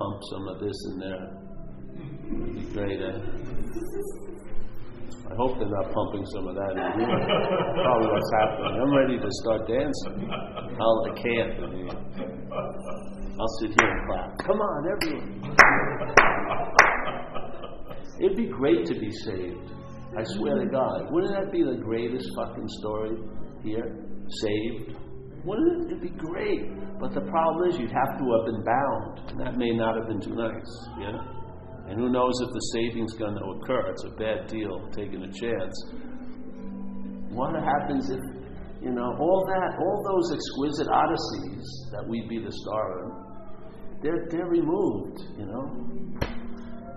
Pump 0.04 0.22
some 0.32 0.48
of 0.48 0.60
this 0.60 0.78
in 0.92 1.00
there. 1.00 1.24
It'd 2.28 2.56
be 2.56 2.66
great. 2.74 3.00
Eh? 3.00 3.18
I 5.24 5.36
hope 5.36 5.58
they're 5.58 5.70
not 5.70 5.92
pumping 5.94 6.26
some 6.36 6.48
of 6.48 6.56
that 6.56 6.72
in 6.72 7.00
here. 7.00 7.08
Probably 7.84 8.10
what's 8.12 8.32
happening. 8.40 8.82
I'm 8.82 8.94
ready 8.94 9.18
to 9.18 9.30
start 9.42 9.68
dancing. 9.68 10.30
I'll, 10.30 11.06
I 11.08 11.14
can't. 11.16 11.64
I 11.64 11.68
mean, 11.72 11.90
I'll 13.40 13.54
sit 13.62 13.72
here 13.80 13.90
and 13.90 14.08
clap. 14.08 14.38
Come 14.46 14.60
on, 14.60 14.86
everyone. 14.92 15.56
It'd 18.20 18.38
be 18.38 18.48
great 18.48 18.86
to 18.88 18.94
be 19.00 19.12
saved. 19.12 19.72
I 20.18 20.24
swear 20.36 20.60
to 20.60 20.70
God. 20.70 21.12
Wouldn't 21.12 21.34
that 21.34 21.52
be 21.52 21.64
the 21.64 21.82
greatest 21.82 22.30
fucking 22.36 22.68
story 22.80 23.18
here? 23.64 24.06
Saved. 24.42 24.98
Wouldn't 25.46 25.92
it? 25.92 26.02
Be 26.02 26.10
great. 26.10 26.72
But 27.00 27.14
the 27.14 27.22
problem 27.22 27.70
is 27.70 27.78
you'd 27.78 27.92
have 27.92 28.18
to 28.18 28.26
have 28.32 28.46
been 28.46 28.64
bound. 28.64 29.30
And 29.32 29.40
that 29.42 29.58
may 29.58 29.72
not 29.76 29.98
have 29.98 30.08
been 30.08 30.22
too 30.22 30.36
nice. 30.36 30.72
Yeah? 31.00 31.20
And 31.90 32.00
who 32.00 32.10
knows 32.10 32.34
if 32.42 32.50
the 32.50 32.66
saving's 32.74 33.14
going 33.14 33.36
to 33.36 33.44
occur? 33.44 33.92
It's 33.92 34.06
a 34.06 34.16
bad 34.16 34.48
deal, 34.48 34.90
taking 34.92 35.22
a 35.22 35.32
chance. 35.32 35.76
What 37.30 37.54
happens 37.56 38.10
if, 38.10 38.20
you 38.82 38.92
know, 38.92 39.18
all 39.20 39.44
that, 39.48 39.78
all 39.80 40.04
those 40.16 40.32
exquisite 40.32 40.88
odysseys 40.88 41.92
that 41.92 42.08
we'd 42.08 42.30
be 42.30 42.40
the 42.40 42.52
star 42.52 43.04
in, 43.04 43.12
they're, 44.02 44.28
they're 44.30 44.48
removed, 44.48 45.20
you 45.38 45.46
know? 45.46 45.66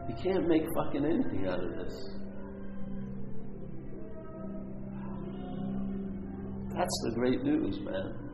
You 0.08 0.14
can't 0.22 0.46
make 0.46 0.62
fucking 0.76 1.04
anything 1.04 1.48
out 1.48 1.64
of 1.64 1.70
this. 1.76 1.94
That's 6.76 7.02
the 7.04 7.12
great 7.14 7.42
news, 7.42 7.80
man. 7.80 8.25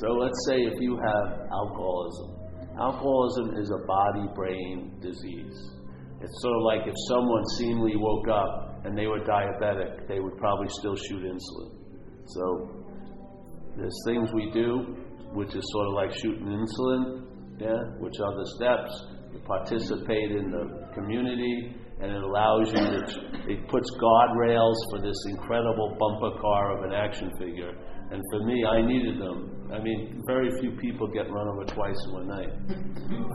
So 0.00 0.12
let's 0.12 0.46
say 0.48 0.56
if 0.56 0.80
you 0.80 0.96
have 0.96 1.48
alcoholism, 1.50 2.36
Alcoholism 2.78 3.56
is 3.56 3.70
a 3.70 3.86
body 3.86 4.28
brain 4.34 4.92
disease. 5.00 5.56
It's 6.20 6.42
sort 6.42 6.54
of 6.56 6.62
like 6.62 6.86
if 6.86 6.94
someone 7.08 7.42
seemingly 7.56 7.96
woke 7.96 8.28
up 8.28 8.84
and 8.84 8.96
they 8.96 9.06
were 9.06 9.20
diabetic, 9.20 10.06
they 10.08 10.20
would 10.20 10.36
probably 10.36 10.68
still 10.68 10.94
shoot 10.94 11.24
insulin. 11.24 11.70
So 12.26 12.84
there's 13.78 13.96
things 14.06 14.28
we 14.34 14.50
do 14.52 14.96
which 15.32 15.54
is 15.54 15.64
sort 15.72 15.86
of 15.88 15.94
like 15.94 16.12
shooting 16.20 16.46
insulin, 16.46 17.24
yeah, 17.58 17.80
which 17.98 18.14
are 18.20 18.34
the 18.36 18.46
steps. 18.56 18.92
You 19.32 19.40
participate 19.40 20.32
in 20.32 20.50
the 20.50 20.92
community, 20.94 21.74
and 22.00 22.12
it 22.12 22.22
allows 22.22 22.72
you 22.72 22.78
to, 22.78 23.52
it 23.52 23.68
puts 23.68 23.90
guardrails 24.00 24.76
for 24.90 25.00
this 25.00 25.16
incredible 25.28 25.96
bumper 25.98 26.38
car 26.40 26.78
of 26.78 26.84
an 26.84 26.92
action 26.92 27.30
figure 27.38 27.72
and 28.10 28.22
for 28.30 28.44
me, 28.44 28.64
I 28.64 28.82
needed 28.86 29.20
them. 29.20 29.68
I 29.72 29.80
mean, 29.80 30.22
very 30.26 30.50
few 30.60 30.72
people 30.72 31.08
get 31.08 31.30
run 31.30 31.48
over 31.48 31.64
twice 31.64 31.96
in 32.06 32.12
one 32.12 32.28
night. 32.28 32.50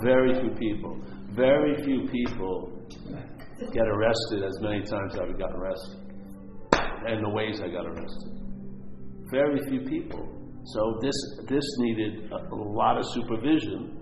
Very 0.04 0.40
few 0.40 0.52
people. 0.52 0.98
Very 1.32 1.76
few 1.84 2.08
people 2.08 2.72
get 3.74 3.88
arrested 3.88 4.44
as 4.44 4.58
many 4.62 4.80
times 4.84 5.14
as 5.14 5.20
I've 5.20 5.38
gotten 5.38 5.58
arrested. 5.58 5.98
And 7.06 7.26
the 7.26 7.30
ways 7.30 7.60
I 7.62 7.68
got 7.68 7.86
arrested. 7.86 8.32
Very 9.30 9.60
few 9.70 9.82
people. 9.82 10.42
So 10.64 11.00
this 11.02 11.16
this 11.50 11.66
needed 11.80 12.32
a, 12.32 12.38
a 12.54 12.56
lot 12.56 12.98
of 12.98 13.04
supervision. 13.14 13.98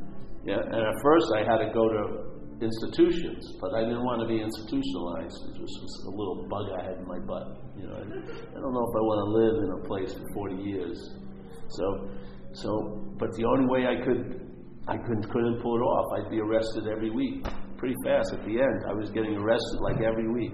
Yeah, 0.45 0.59
and 0.59 0.75
at 0.75 0.95
first 1.03 1.27
I 1.35 1.39
had 1.39 1.59
to 1.65 1.71
go 1.73 1.87
to 1.87 2.29
institutions, 2.61 3.55
but 3.61 3.73
I 3.73 3.81
didn't 3.87 4.03
want 4.03 4.21
to 4.21 4.27
be 4.27 4.41
institutionalized. 4.41 5.39
It 5.55 5.61
was 5.61 5.71
just 5.71 5.97
a 6.07 6.11
little 6.11 6.47
bug 6.49 6.65
I 6.79 6.83
had 6.83 6.97
in 6.99 7.07
my 7.07 7.19
butt. 7.19 7.68
You 7.79 7.87
know, 7.87 7.95
I, 7.95 8.59
don't 8.59 8.73
know 8.75 8.83
if 8.83 8.95
I 8.95 9.03
want 9.07 9.19
to 9.23 9.29
live 9.39 9.55
in 9.63 9.69
a 9.71 9.81
place 9.87 10.11
for 10.11 10.51
40 10.51 10.59
years. 10.59 10.97
So, 11.71 11.85
so, 12.51 12.69
but 13.15 13.31
the 13.39 13.45
only 13.47 13.67
way 13.71 13.87
I 13.87 14.03
could, 14.03 14.43
I 14.87 14.97
couldn't, 14.99 15.31
couldn't 15.31 15.63
pull 15.63 15.79
it 15.79 15.83
off. 15.83 16.07
I'd 16.19 16.29
be 16.31 16.43
arrested 16.43 16.91
every 16.91 17.09
week, 17.09 17.47
pretty 17.77 17.95
fast. 18.03 18.35
At 18.35 18.43
the 18.43 18.59
end, 18.59 18.79
I 18.89 18.93
was 18.93 19.11
getting 19.15 19.39
arrested 19.39 19.79
like 19.79 20.03
every 20.03 20.27
week. 20.27 20.51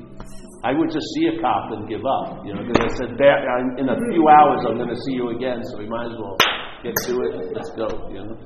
I 0.62 0.74
would 0.78 0.90
just 0.94 1.06
see 1.18 1.34
a 1.34 1.42
cop 1.42 1.72
and 1.74 1.90
give 1.90 2.06
up, 2.06 2.46
you 2.46 2.54
know, 2.54 2.62
because 2.62 2.94
I 2.94 2.98
said, 2.98 3.10
in 3.18 3.90
a 3.90 3.98
few 4.14 4.24
hours 4.30 4.62
I'm 4.70 4.78
going 4.78 4.94
to 4.94 5.02
see 5.10 5.18
you 5.18 5.34
again, 5.34 5.62
so 5.66 5.78
we 5.78 5.90
might 5.90 6.14
as 6.14 6.18
well 6.22 6.38
get 6.86 6.94
to 7.10 7.14
it. 7.26 7.54
Let's 7.54 7.72
go, 7.74 7.90
you 8.14 8.22
know. 8.22 8.38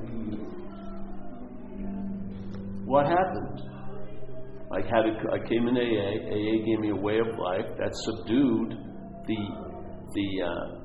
What 2.84 3.06
happened? 3.06 3.69
I 4.72 4.80
had 4.86 5.02
I 5.34 5.38
came 5.48 5.66
in 5.66 5.74
AA. 5.76 6.30
AA 6.30 6.64
gave 6.64 6.78
me 6.78 6.90
a 6.90 6.96
way 6.96 7.18
of 7.18 7.26
life 7.38 7.66
that 7.78 7.90
subdued 8.06 8.78
the 9.26 9.40
the 10.14 10.28
uh, 10.46 10.80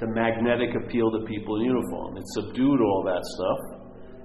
the 0.00 0.06
magnetic 0.08 0.70
appeal 0.74 1.12
to 1.12 1.26
people 1.26 1.60
in 1.60 1.66
uniform. 1.66 2.16
It 2.16 2.24
subdued 2.34 2.80
all 2.80 3.04
that 3.06 3.22
stuff, 3.22 3.60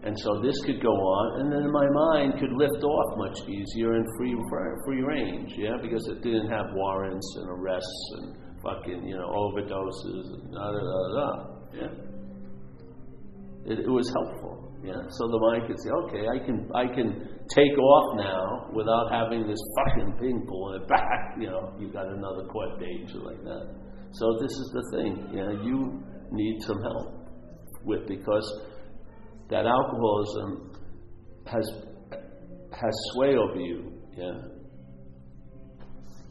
and 0.10 0.18
so 0.18 0.42
this 0.42 0.58
could 0.66 0.82
go 0.82 0.90
on, 0.90 1.42
and 1.42 1.54
then 1.54 1.72
my 1.72 1.86
mind 1.86 2.40
could 2.40 2.52
lift 2.58 2.84
off 2.84 3.18
much 3.18 3.38
easier 3.48 3.94
and 3.94 4.06
free 4.18 4.36
free 4.86 5.04
range. 5.04 5.54
Yeah, 5.58 5.78
because 5.80 6.08
it 6.08 6.24
didn't 6.24 6.50
have 6.50 6.66
warrants 6.74 7.38
and 7.38 7.50
arrests 7.52 8.12
and 8.18 8.36
fucking 8.64 9.08
you 9.08 9.18
know 9.18 9.30
overdoses 9.30 10.26
and 10.34 10.52
da 10.52 10.66
da 10.72 10.82
da 10.82 10.98
da. 11.14 11.30
Yeah, 11.78 11.94
it, 13.72 13.80
it 13.86 13.90
was 13.90 14.10
helpful. 14.10 14.65
Yeah, 14.86 15.02
so 15.10 15.26
the 15.34 15.40
mind 15.42 15.66
can 15.66 15.78
say, 15.82 15.90
okay, 16.06 16.24
I 16.30 16.38
can 16.46 16.70
I 16.76 16.86
can 16.86 17.10
take 17.50 17.74
off 17.74 18.18
now 18.22 18.70
without 18.72 19.10
having 19.10 19.48
this 19.48 19.58
fucking 19.82 20.14
thing 20.20 20.46
pulling 20.48 20.84
it 20.84 20.88
back. 20.94 21.34
You 21.40 21.48
know, 21.48 21.74
you 21.80 21.92
got 21.92 22.06
another 22.06 22.46
court 22.54 22.80
date 22.80 23.10
or 23.16 23.26
like 23.26 23.42
that. 23.44 23.66
So 24.12 24.38
this 24.40 24.52
is 24.52 24.70
the 24.78 24.98
thing. 24.98 25.12
You 25.34 25.42
know, 25.42 25.52
you 25.66 26.04
need 26.32 26.62
some 26.62 26.80
help 26.84 27.26
with 27.84 28.08
because 28.08 28.46
that 29.50 29.66
alcoholism 29.66 30.78
has 31.48 31.66
has 32.72 32.96
sway 33.14 33.36
over 33.38 33.60
you. 33.60 33.92
Yeah, 34.16 34.38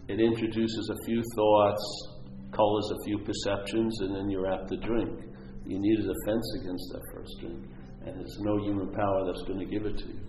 it 0.06 0.20
introduces 0.20 0.90
a 0.94 1.04
few 1.06 1.22
thoughts, 1.34 1.84
colors 2.54 2.90
a 2.92 3.04
few 3.04 3.18
perceptions, 3.18 4.00
and 4.00 4.14
then 4.14 4.30
you're 4.30 4.46
apt 4.46 4.68
to 4.68 4.76
drink. 4.76 5.24
You 5.66 5.80
need 5.80 5.98
a 5.98 6.02
defense 6.02 6.46
against 6.62 6.92
that 6.92 7.02
first 7.14 7.32
drink, 7.40 7.64
and 8.06 8.18
there's 8.18 8.38
no 8.40 8.58
human 8.64 8.92
power 8.92 9.24
that's 9.26 9.42
going 9.46 9.58
to 9.58 9.66
give 9.66 9.86
it 9.86 9.98
to 9.98 10.06
you. 10.08 10.20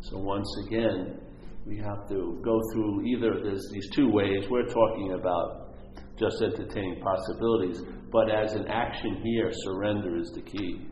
So 0.00 0.18
once 0.18 0.48
again, 0.66 1.20
we 1.66 1.78
have 1.78 2.08
to 2.10 2.40
go 2.44 2.60
through 2.72 3.06
either 3.06 3.40
there's 3.42 3.66
these 3.72 3.88
two 3.94 4.10
ways. 4.10 4.44
We're 4.50 4.66
talking 4.66 5.12
about 5.18 5.74
just 6.18 6.42
entertaining 6.42 7.00
possibilities, 7.00 7.80
but 8.12 8.30
as 8.30 8.52
an 8.54 8.66
action 8.68 9.20
here, 9.24 9.50
surrender 9.64 10.16
is 10.16 10.30
the 10.34 10.42
key 10.42 10.86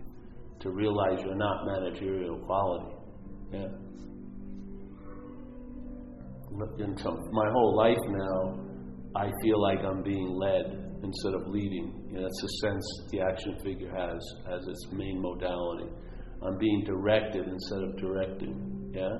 to 0.60 0.70
realize 0.70 1.20
you're 1.22 1.34
not 1.34 1.66
managerial 1.66 2.38
quality. 2.46 2.96
Yeah. 3.52 3.66
In 6.78 6.94
my 7.32 7.50
whole 7.50 7.76
life 7.76 7.98
now, 8.08 8.60
I 9.16 9.30
feel 9.42 9.60
like 9.60 9.78
I'm 9.80 10.02
being 10.02 10.28
led 10.28 10.82
instead 11.02 11.34
of 11.34 11.48
leading. 11.48 12.08
You 12.08 12.16
know, 12.16 12.22
that's 12.22 12.42
the 12.42 12.48
sense 12.68 12.84
the 13.10 13.20
action 13.20 13.58
figure 13.64 13.90
has 13.90 14.20
as 14.52 14.66
its 14.66 14.86
main 14.92 15.20
modality. 15.20 15.90
I'm 16.44 16.58
being 16.58 16.84
directed 16.84 17.46
instead 17.46 17.82
of 17.82 17.96
directing. 17.98 18.92
Yeah? 18.94 19.18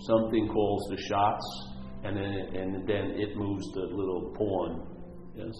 Something 0.00 0.48
calls 0.48 0.88
the 0.90 0.96
shots, 1.08 1.68
and 2.04 2.16
then, 2.16 2.24
it, 2.24 2.56
and 2.56 2.88
then 2.88 3.10
it 3.20 3.36
moves 3.36 3.64
the 3.74 3.82
little 3.82 4.34
pawn. 4.36 4.86
Yes? 5.36 5.54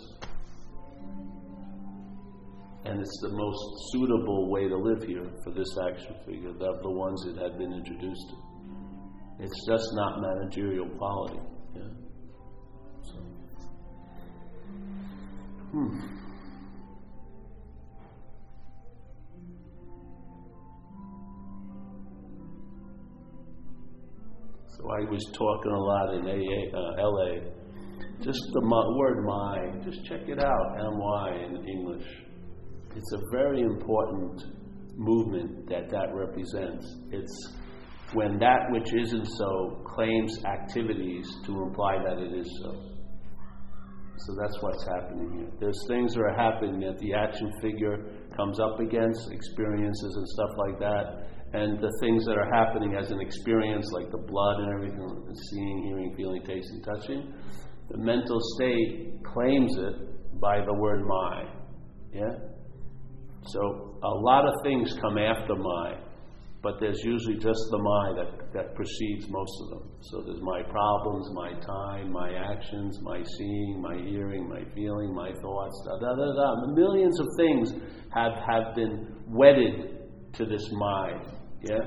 And 2.84 3.00
it's 3.00 3.18
the 3.22 3.30
most 3.30 3.92
suitable 3.92 4.50
way 4.50 4.68
to 4.68 4.76
live 4.76 5.04
here 5.04 5.30
for 5.44 5.52
this 5.52 5.68
action 5.88 6.16
figure, 6.26 6.50
of 6.50 6.82
the 6.82 6.90
ones 6.90 7.22
that 7.26 7.40
had 7.40 7.58
been 7.58 7.72
introduced 7.72 8.28
to. 8.30 9.44
It's 9.44 9.66
just 9.68 9.86
not 9.92 10.20
managerial 10.20 10.88
quality. 10.96 11.38
Yeah? 11.76 11.82
So. 13.02 13.18
Hmm. 15.70 16.21
I 24.90 25.08
was 25.10 25.24
talking 25.32 25.72
a 25.72 25.78
lot 25.78 26.14
in 26.14 26.26
AA, 26.26 26.76
uh, 26.76 27.08
LA. 27.08 27.52
Just 28.20 28.40
the 28.52 28.62
word 28.96 29.24
"my," 29.24 29.80
just 29.84 30.04
check 30.04 30.28
it 30.28 30.38
out, 30.38 30.76
M-Y 30.78 31.46
in 31.46 31.68
English. 31.68 32.06
It's 32.94 33.12
a 33.12 33.20
very 33.30 33.62
important 33.62 34.42
movement 34.96 35.68
that 35.68 35.88
that 35.90 36.14
represents. 36.14 36.86
It's 37.10 37.54
when 38.12 38.38
that 38.38 38.70
which 38.70 38.92
isn't 38.92 39.26
so 39.26 39.82
claims 39.86 40.44
activities 40.44 41.26
to 41.46 41.62
imply 41.62 41.96
that 42.04 42.18
it 42.18 42.32
is 42.34 42.60
so. 42.62 42.92
So 44.18 44.36
that's 44.40 44.56
what's 44.60 44.86
happening 44.86 45.32
here. 45.38 45.50
There's 45.58 45.78
things 45.88 46.14
that 46.14 46.20
are 46.20 46.36
happening 46.36 46.80
that 46.80 46.98
the 46.98 47.14
action 47.14 47.50
figure 47.60 47.96
comes 48.36 48.60
up 48.60 48.78
against, 48.78 49.32
experiences 49.32 50.14
and 50.16 50.28
stuff 50.28 50.50
like 50.58 50.78
that, 50.78 51.04
and 51.52 51.78
the 51.80 51.92
things 52.00 52.24
that 52.24 52.36
are 52.38 52.50
happening 52.52 52.94
as 52.94 53.10
an 53.10 53.20
experience, 53.20 53.86
like 53.92 54.10
the 54.10 54.18
blood 54.18 54.60
and 54.60 54.72
everything, 54.74 55.34
seeing, 55.50 55.84
hearing, 55.86 56.14
feeling, 56.16 56.42
tasting, 56.46 56.82
touching, 56.82 57.34
the 57.90 57.98
mental 57.98 58.38
state 58.56 59.22
claims 59.22 59.76
it 59.76 60.40
by 60.40 60.64
the 60.64 60.74
word 60.74 61.04
my. 61.06 61.44
Yeah? 62.14 62.32
So 63.46 63.98
a 64.02 64.08
lot 64.08 64.46
of 64.46 64.54
things 64.62 64.94
come 65.00 65.18
after 65.18 65.54
my, 65.54 65.98
but 66.62 66.76
there's 66.80 67.00
usually 67.04 67.34
just 67.34 67.60
the 67.70 67.78
my 67.78 68.12
that, 68.16 68.52
that 68.54 68.74
precedes 68.74 69.28
most 69.28 69.52
of 69.64 69.70
them. 69.70 69.90
So 70.00 70.22
there's 70.24 70.40
my 70.40 70.62
problems, 70.62 71.28
my 71.34 71.52
time, 71.60 72.12
my 72.12 72.32
actions, 72.32 72.98
my 73.02 73.22
seeing, 73.36 73.82
my 73.82 73.96
hearing, 74.08 74.48
my 74.48 74.62
feeling, 74.74 75.12
my 75.12 75.32
thoughts, 75.42 75.84
da 75.84 75.98
da 75.98 76.14
da 76.14 76.32
da. 76.32 76.72
Millions 76.72 77.20
of 77.20 77.26
things 77.36 77.72
have, 78.14 78.32
have 78.48 78.74
been 78.74 79.08
wedded 79.26 79.98
to 80.34 80.46
this 80.46 80.66
my. 80.72 81.20
Yeah? 81.62 81.78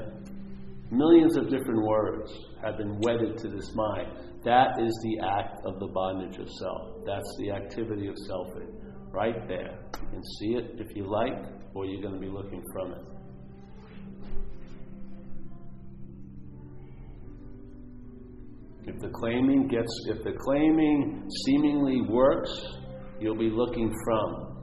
Millions 0.92 1.36
of 1.36 1.50
different 1.50 1.82
words 1.84 2.32
have 2.64 2.78
been 2.78 3.00
wedded 3.00 3.38
to 3.40 3.50
this 3.50 3.74
mind. 3.74 4.08
That 4.44 4.80
is 4.80 4.94
the 5.04 5.26
act 5.26 5.60
of 5.66 5.80
the 5.80 5.88
bondage 5.88 6.38
of 6.38 6.48
self. 6.50 7.04
That's 7.06 7.36
the 7.40 7.52
activity 7.52 8.08
of 8.08 8.16
selfing. 8.30 8.72
Right 9.12 9.48
there. 9.48 9.80
You 10.02 10.10
can 10.12 10.24
see 10.40 10.54
it 10.56 10.80
if 10.80 10.96
you 10.96 11.10
like, 11.10 11.34
or 11.74 11.86
you're 11.86 12.02
going 12.02 12.14
to 12.14 12.20
be 12.20 12.32
looking 12.32 12.64
from 12.72 12.92
it. 12.92 13.02
If 18.88 19.00
the 19.00 19.10
claiming 19.10 19.68
gets, 19.68 19.92
if 20.10 20.24
the 20.24 20.34
claiming 20.40 21.28
seemingly 21.46 22.02
works, 22.02 22.52
you'll 23.20 23.38
be 23.38 23.50
looking 23.50 23.92
from. 24.06 24.58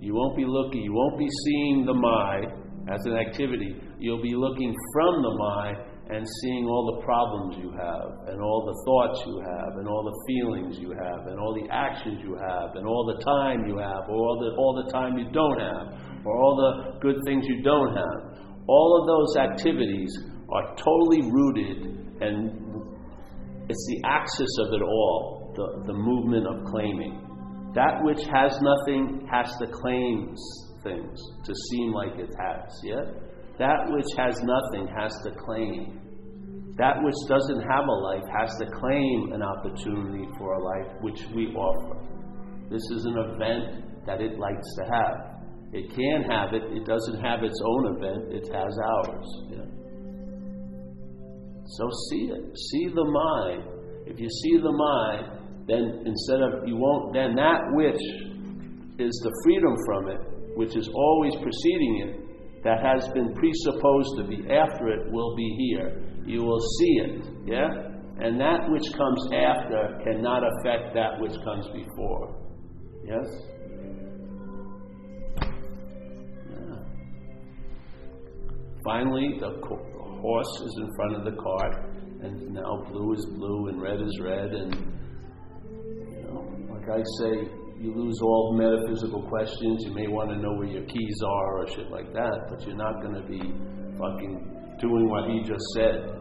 You 0.00 0.14
won't 0.14 0.36
be 0.36 0.44
looking, 0.44 0.82
you 0.82 0.92
won't 0.92 1.18
be 1.18 1.28
seeing 1.46 1.86
the 1.86 1.94
my 1.94 2.63
as 2.92 3.00
an 3.06 3.16
activity 3.16 3.80
you'll 3.98 4.22
be 4.22 4.34
looking 4.34 4.74
from 4.92 5.22
the 5.22 5.34
mind 5.38 5.76
and 6.10 6.26
seeing 6.42 6.66
all 6.66 6.96
the 6.96 7.04
problems 7.04 7.56
you 7.56 7.72
have, 7.72 8.28
and 8.28 8.36
all 8.42 8.60
the 8.68 8.76
thoughts 8.84 9.24
you 9.24 9.40
have, 9.40 9.78
and 9.80 9.88
all 9.88 10.04
the 10.04 10.18
feelings 10.28 10.76
you 10.78 10.92
have, 10.92 11.26
and 11.28 11.40
all 11.40 11.54
the 11.56 11.64
actions 11.72 12.20
you 12.22 12.36
have, 12.36 12.76
and 12.76 12.86
all 12.86 13.08
the 13.08 13.24
time 13.24 13.64
you 13.64 13.78
have, 13.78 14.04
or 14.12 14.20
all 14.20 14.36
the, 14.36 14.52
all 14.60 14.84
the 14.84 14.92
time 14.92 15.16
you 15.16 15.24
don't 15.32 15.58
have, 15.58 15.96
or 16.26 16.36
all 16.36 16.54
the 16.60 17.00
good 17.00 17.16
things 17.24 17.46
you 17.48 17.62
don't 17.62 17.96
have. 17.96 18.36
All 18.68 19.00
of 19.00 19.08
those 19.08 19.32
activities 19.48 20.12
are 20.52 20.76
totally 20.76 21.24
rooted, 21.24 22.20
and 22.20 22.52
it's 23.70 23.86
the 23.88 24.02
axis 24.04 24.58
of 24.60 24.74
it 24.74 24.82
all 24.82 25.52
the, 25.56 25.86
the 25.86 25.94
movement 25.94 26.46
of 26.46 26.64
claiming. 26.70 27.20
That 27.74 28.04
which 28.04 28.20
has 28.28 28.60
nothing 28.60 29.26
has 29.30 29.56
to 29.56 29.66
claim 29.72 30.34
things 30.84 31.20
to 31.44 31.52
seem 31.70 31.92
like 31.92 32.18
it 32.18 32.30
has, 32.38 32.70
yeah? 32.84 33.04
That 33.58 33.90
which 33.90 34.06
has 34.16 34.34
nothing 34.42 34.88
has 34.94 35.12
to 35.24 35.30
claim. 35.44 36.00
That 36.76 36.96
which 37.02 37.14
doesn't 37.28 37.60
have 37.60 37.84
a 37.86 37.98
life 38.12 38.26
has 38.38 38.50
to 38.58 38.66
claim 38.66 39.32
an 39.32 39.42
opportunity 39.42 40.28
for 40.38 40.54
a 40.54 40.62
life 40.62 40.92
which 41.00 41.20
we 41.34 41.46
offer. 41.54 41.98
This 42.70 42.82
is 42.90 43.04
an 43.04 43.16
event 43.16 44.06
that 44.06 44.20
it 44.20 44.38
likes 44.38 44.68
to 44.78 44.84
have. 44.92 45.34
It 45.72 45.90
can 45.94 46.22
have 46.30 46.52
it, 46.54 46.62
it 46.70 46.84
doesn't 46.84 47.20
have 47.22 47.42
its 47.42 47.60
own 47.64 47.96
event, 47.96 48.32
it 48.32 48.48
has 48.52 48.78
ours. 48.78 49.26
Yeah. 49.50 49.74
So 51.66 51.88
see 52.10 52.30
it. 52.30 52.58
See 52.70 52.86
the 52.94 53.04
mind. 53.04 53.64
If 54.06 54.20
you 54.20 54.28
see 54.28 54.58
the 54.58 54.72
mind, 54.72 55.44
then 55.66 56.02
instead 56.04 56.40
of, 56.42 56.68
you 56.68 56.76
won't, 56.76 57.14
then 57.14 57.34
that 57.36 57.60
which 57.72 58.00
is 58.98 59.12
the 59.24 59.32
freedom 59.44 59.74
from 59.86 60.08
it, 60.10 60.20
which 60.56 60.76
is 60.76 60.88
always 60.94 61.34
preceding 61.36 62.00
it, 62.06 62.62
that 62.64 62.82
has 62.82 63.06
been 63.12 63.34
presupposed 63.34 64.16
to 64.18 64.24
be 64.24 64.36
after 64.50 64.88
it 64.88 65.12
will 65.12 65.36
be 65.36 65.54
here. 65.58 66.02
You 66.24 66.42
will 66.42 66.60
see 66.78 66.94
it, 67.04 67.24
yeah? 67.44 67.68
And 68.20 68.40
that 68.40 68.70
which 68.70 68.90
comes 68.96 69.26
after 69.34 70.00
cannot 70.04 70.42
affect 70.44 70.94
that 70.94 71.20
which 71.20 71.34
comes 71.44 71.66
before. 71.74 72.40
Yes? 73.04 73.26
Finally, 78.84 79.38
the 79.40 79.50
horse 79.66 80.60
is 80.62 80.78
in 80.78 80.90
front 80.94 81.16
of 81.16 81.24
the 81.24 81.42
cart, 81.42 81.74
and 82.22 82.52
now 82.52 82.84
blue 82.90 83.14
is 83.14 83.26
blue 83.34 83.68
and 83.68 83.80
red 83.80 84.00
is 84.00 84.20
red, 84.22 84.52
and, 84.52 84.74
you 85.64 86.22
know, 86.22 86.44
like 86.70 86.88
I 86.88 87.02
say, 87.18 87.48
you 87.80 87.94
lose 87.94 88.18
all 88.22 88.56
metaphysical 88.56 89.22
questions. 89.28 89.84
You 89.84 89.94
may 89.94 90.08
want 90.08 90.30
to 90.30 90.36
know 90.36 90.54
where 90.54 90.68
your 90.68 90.84
keys 90.84 91.18
are 91.26 91.58
or 91.58 91.68
shit 91.68 91.90
like 91.90 92.12
that, 92.12 92.46
but 92.48 92.66
you're 92.66 92.76
not 92.76 93.02
going 93.02 93.14
to 93.14 93.26
be 93.26 93.40
fucking 93.98 94.76
doing 94.80 95.08
what 95.08 95.30
he 95.30 95.42
just 95.42 95.64
said. 95.74 96.14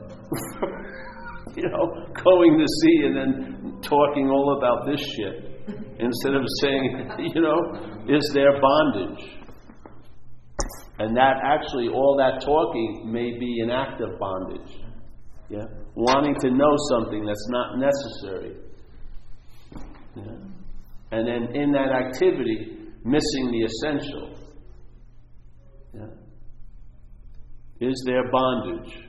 you 1.56 1.70
know, 1.70 2.06
going 2.24 2.58
to 2.58 2.68
sea 2.82 3.06
and 3.06 3.16
then 3.16 3.82
talking 3.82 4.30
all 4.30 4.58
about 4.58 4.86
this 4.86 5.00
shit 5.16 5.54
instead 6.00 6.36
of 6.36 6.44
saying, 6.62 7.10
you 7.34 7.42
know, 7.42 7.60
is 8.08 8.32
there 8.34 8.60
bondage? 8.60 9.44
And 11.00 11.18
that 11.18 11.38
actually, 11.43 11.88
all 11.88 12.16
that 12.18 12.45
talking 12.45 13.12
may 13.12 13.38
be 13.38 13.62
an 13.62 13.72
act 13.72 14.01
of 14.01 14.20
bondage. 14.20 14.80
Yeah? 15.49 15.66
Wanting 15.95 16.36
to 16.41 16.51
know 16.51 16.76
something 16.91 17.26
that's 17.26 17.47
not 17.49 17.78
necessary. 17.78 18.56
Yeah? 20.16 20.53
And 21.14 21.28
then 21.28 21.55
in 21.55 21.72
that 21.72 21.91
activity, 21.91 22.76
missing 23.05 23.51
the 23.51 23.66
essential. 23.66 24.36
Yeah. 25.93 27.88
Is 27.88 28.03
there 28.07 28.32
bondage? 28.32 29.03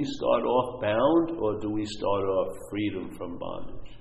We 0.00 0.06
start 0.06 0.44
off 0.44 0.80
bound 0.80 1.38
or 1.38 1.60
do 1.60 1.70
we 1.70 1.84
start 1.84 2.24
off 2.24 2.56
freedom 2.70 3.14
from 3.18 3.38
bondage? 3.38 3.92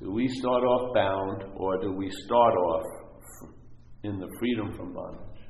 Do 0.00 0.10
we 0.12 0.28
start 0.28 0.64
off 0.64 0.94
bound 0.94 1.44
or 1.56 1.78
do 1.82 1.92
we 1.92 2.10
start 2.24 2.54
off 2.54 2.84
in 4.02 4.18
the 4.18 4.28
freedom 4.38 4.72
from 4.76 4.94
bondage? 4.94 5.42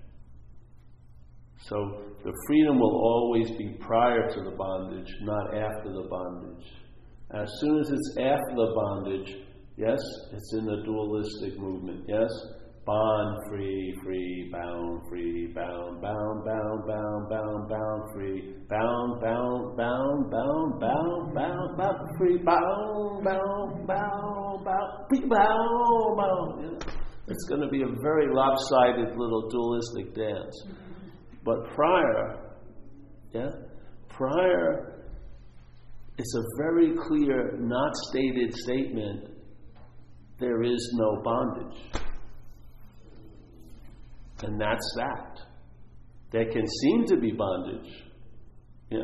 So 1.61 1.76
the 2.24 2.32
freedom 2.49 2.80
will 2.80 2.97
always 2.97 3.49
be 3.53 3.76
prior 3.78 4.28
to 4.28 4.41
the 4.43 4.57
bondage, 4.57 5.12
not 5.22 5.55
after 5.55 5.93
the 5.93 6.09
bondage. 6.11 6.66
As 7.32 7.49
soon 7.61 7.78
as 7.78 7.91
it's 7.91 8.16
after 8.18 8.55
the 8.57 8.72
bondage, 8.74 9.36
yes, 9.76 10.01
it's 10.32 10.53
in 10.59 10.64
the 10.64 10.82
dualistic 10.84 11.61
movement. 11.61 12.07
Yes, 12.09 12.28
bond 12.85 13.39
free, 13.49 13.95
free, 14.03 14.51
bound, 14.53 15.03
free, 15.09 15.53
bound, 15.55 16.01
bound, 16.01 16.45
bound, 16.45 16.87
bound, 16.87 17.28
bound, 17.28 17.68
bound, 17.68 18.03
free, 18.14 18.55
bound, 18.68 19.20
bound, 19.20 19.76
bound, 19.76 20.31
bound, 20.31 20.81
bound, 20.81 21.35
bound, 21.35 21.76
bound, 21.76 22.18
free, 22.18 22.39
bound, 22.39 23.24
bound, 23.24 23.87
bound, 23.87 24.64
bound, 24.64 25.09
free, 25.09 25.20
bound, 25.28 26.16
bound. 26.16 26.85
It's 27.28 27.45
going 27.49 27.61
to 27.61 27.68
be 27.68 27.83
a 27.83 27.89
very 28.03 28.35
lopsided 28.35 29.16
little 29.16 29.49
dualistic 29.51 30.14
dance. 30.14 30.64
But 31.45 31.72
prior, 31.74 32.57
yeah, 33.33 33.51
prior 34.09 34.91
it's 36.18 36.35
a 36.35 36.43
very 36.59 36.93
clear, 37.09 37.57
not 37.61 37.93
stated 38.11 38.55
statement 38.55 39.31
there 40.39 40.62
is 40.62 40.95
no 40.99 41.22
bondage. 41.22 42.09
And 44.43 44.61
that's 44.61 44.95
that. 44.97 45.41
There 46.32 46.47
can 46.51 46.66
seem 46.66 47.05
to 47.07 47.16
be 47.16 47.32
bondage. 47.32 47.91
Yeah. 48.91 49.01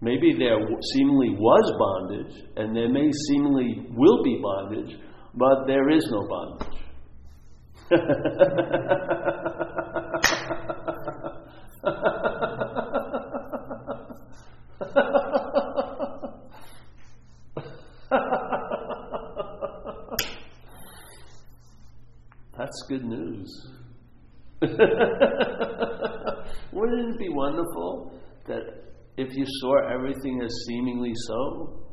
Maybe 0.00 0.34
there 0.38 0.58
seemingly 0.92 1.30
was 1.30 1.72
bondage, 1.78 2.34
and 2.56 2.76
there 2.76 2.88
may 2.88 3.10
seemingly 3.28 3.86
will 3.90 4.22
be 4.22 4.40
bondage, 4.42 4.96
but 5.34 5.66
there 5.66 5.88
is 5.90 6.06
no 6.10 6.26
bondage. 6.28 6.80
That's 22.56 22.82
good 22.88 23.04
news. 23.04 23.68
Wouldn't 26.72 27.14
it 27.14 27.18
be 27.18 27.28
wonderful 27.28 28.12
that 28.46 28.62
if 29.16 29.36
you 29.36 29.44
saw 29.60 29.88
everything 29.92 30.40
as 30.44 30.52
seemingly 30.66 31.12
so, 31.26 31.84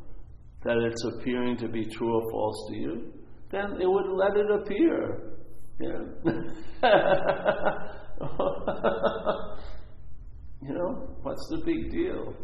that 0.64 0.76
it's 0.78 1.04
appearing 1.04 1.56
to 1.58 1.68
be 1.68 1.84
true 1.86 2.12
or 2.14 2.30
false 2.30 2.66
to 2.70 2.76
you, 2.76 3.12
then 3.50 3.80
it 3.80 3.86
would 3.86 4.08
let 4.10 4.36
it 4.36 4.50
appear. 4.50 5.38
Yeah. 5.80 6.02
you 10.62 10.74
know, 10.74 11.16
what's 11.22 11.48
the 11.50 11.62
big 11.64 11.90
deal? 11.90 12.34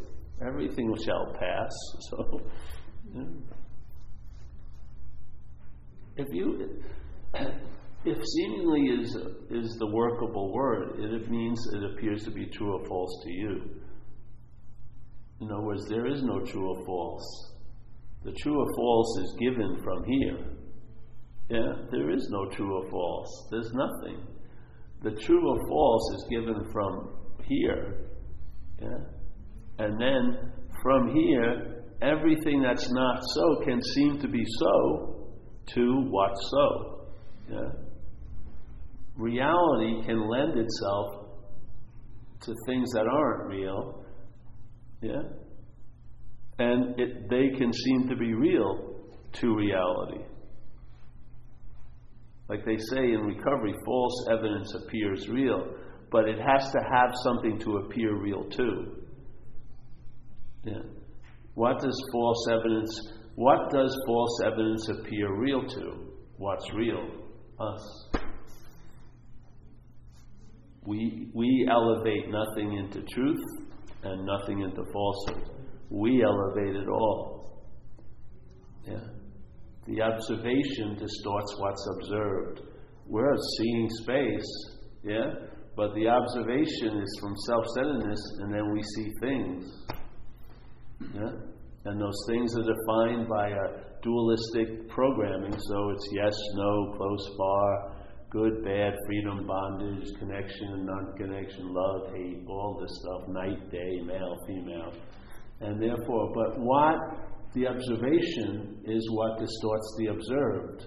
Everything 0.47 0.95
shall 1.05 1.35
pass. 1.39 1.75
So, 2.11 2.41
yeah. 3.15 3.23
if 6.17 6.27
you 6.33 6.83
if 8.05 8.19
seemingly 8.25 9.03
is, 9.03 9.17
is 9.51 9.77
the 9.79 9.91
workable 9.93 10.53
word, 10.53 10.99
it 10.99 11.31
means 11.31 11.59
it 11.75 11.93
appears 11.93 12.25
to 12.25 12.31
be 12.31 12.47
true 12.47 12.75
or 12.75 12.87
false 12.87 13.23
to 13.25 13.31
you. 13.31 13.61
In 15.41 15.51
other 15.51 15.63
words, 15.63 15.89
there 15.89 16.07
is 16.07 16.23
no 16.23 16.41
true 16.45 16.71
or 16.71 16.87
false. 16.87 17.53
The 18.25 18.33
true 18.33 18.59
or 18.59 18.67
false 18.77 19.19
is 19.21 19.37
given 19.39 19.81
from 19.83 20.05
here. 20.05 20.39
Yeah, 21.51 21.73
there 21.91 22.11
is 22.11 22.29
no 22.31 22.51
true 22.51 22.77
or 22.77 22.91
false. 22.91 23.49
There's 23.51 23.73
nothing. 23.73 24.27
The 25.03 25.13
true 25.13 25.49
or 25.49 25.69
false 25.69 26.15
is 26.17 26.27
given 26.31 26.71
from 26.73 27.11
here. 27.45 28.11
Yeah? 28.83 28.99
And 29.79 30.01
then 30.01 30.53
from 30.83 31.15
here, 31.15 31.85
everything 32.03 32.63
that's 32.63 32.91
not 32.91 33.21
so 33.35 33.61
can 33.65 33.81
seem 33.95 34.21
to 34.21 34.29
be 34.29 34.45
so 34.45 35.35
to 35.75 36.07
what's 36.11 36.51
so. 36.51 37.09
Yeah? 37.51 37.88
Reality 39.19 40.07
can 40.07 40.29
lend 40.29 40.59
itself 40.59 41.27
to 42.43 42.55
things 42.67 42.89
that 42.93 43.07
aren't 43.07 43.49
real. 43.49 44.05
Yeah? 45.03 45.23
And 46.59 46.99
it, 46.99 47.29
they 47.29 47.51
can 47.59 47.73
seem 47.73 48.09
to 48.09 48.17
be 48.17 48.33
real 48.33 49.05
to 49.35 49.55
reality. 49.55 50.25
Like 52.49 52.65
they 52.65 52.79
say 52.91 53.13
in 53.13 53.21
recovery, 53.21 53.75
false 53.85 54.27
evidence 54.31 54.75
appears 54.75 55.29
real, 55.29 55.75
but 56.11 56.27
it 56.29 56.39
has 56.39 56.71
to 56.73 56.79
have 56.91 57.11
something 57.23 57.59
to 57.61 57.77
appear 57.79 58.17
real 58.17 58.49
to. 58.49 58.97
Yeah. 60.65 60.83
What 61.55 61.81
does 61.81 62.03
false 62.13 62.47
evidence 62.51 63.19
what 63.39 63.71
does 63.71 63.97
false 64.05 64.41
evidence 64.45 64.89
appear 64.89 65.33
real 65.33 65.65
to? 65.65 66.13
What's 66.39 66.75
real? 66.75 67.09
Us. 67.61 68.08
We, 70.89 71.29
we 71.35 71.69
elevate 71.71 72.31
nothing 72.31 72.79
into 72.79 73.03
truth 73.13 73.45
and 74.05 74.25
nothing 74.25 74.61
into 74.61 74.83
falsehood. 74.91 75.51
We 75.91 76.25
elevate 76.25 76.77
it 76.77 76.89
all. 76.89 77.67
Yeah. 78.87 79.05
The 79.87 80.01
observation 80.01 80.97
distorts 80.99 81.55
what's 81.59 81.89
observed. 81.95 82.61
We're 83.07 83.37
seeing 83.59 83.89
space, 84.01 84.79
yeah, 85.05 85.27
but 85.77 85.95
the 85.95 86.09
observation 86.09 87.03
is 87.03 87.19
from 87.21 87.35
self 87.47 87.65
centeredness, 87.77 88.21
and 88.39 88.55
then 88.55 88.73
we 88.73 88.83
see 88.83 89.11
things. 89.21 89.65
Yeah? 91.15 91.33
And 91.85 92.01
those 92.01 92.25
things 92.31 92.55
are 92.57 92.65
defined 92.65 93.29
by 93.29 93.49
a 93.49 94.01
dualistic 94.03 94.89
programming, 94.89 95.53
so 95.53 95.91
it's 95.91 96.09
yes, 96.13 96.35
no, 96.55 96.95
close, 96.97 97.35
far, 97.37 97.98
good, 98.31 98.63
bad, 98.65 98.95
freedom, 99.07 99.47
bondage, 99.47 100.09
connection 100.19 100.85
non 100.85 101.15
connection, 101.17 101.73
love, 101.73 102.13
hate, 102.15 102.45
all 102.47 102.79
this 102.81 102.91
stuff, 103.01 103.29
night, 103.29 103.71
day, 103.71 104.01
male, 104.05 104.37
female. 104.47 104.93
And 105.61 105.83
therefore, 105.83 106.33
but 106.35 106.61
what 106.61 106.97
the 107.55 107.67
observation 107.67 108.83
is 108.85 109.11
what 109.13 109.39
distorts 109.39 109.97
the 109.99 110.07
observed. 110.09 110.87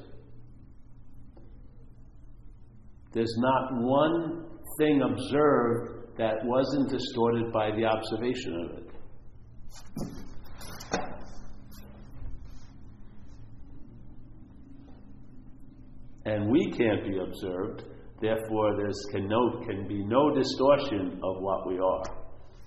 There's 3.14 3.36
not 3.38 3.82
one 3.82 4.46
thing 4.78 5.02
observed 5.02 6.18
that 6.18 6.36
wasn't 6.44 6.90
distorted 6.90 7.52
by 7.52 7.72
the 7.72 7.86
observation 7.86 8.70
of 8.70 8.78
it. 8.78 10.21
And 16.26 16.50
we 16.50 16.72
can't 16.78 17.04
be 17.04 17.18
observed. 17.18 17.84
Therefore, 18.22 18.78
there 18.78 18.92
can, 19.12 19.28
no, 19.28 19.62
can 19.66 19.88
be 19.88 20.04
no 20.04 20.36
distortion 20.36 21.20
of 21.24 21.42
what 21.42 21.68
we 21.68 21.80
are 21.80 22.04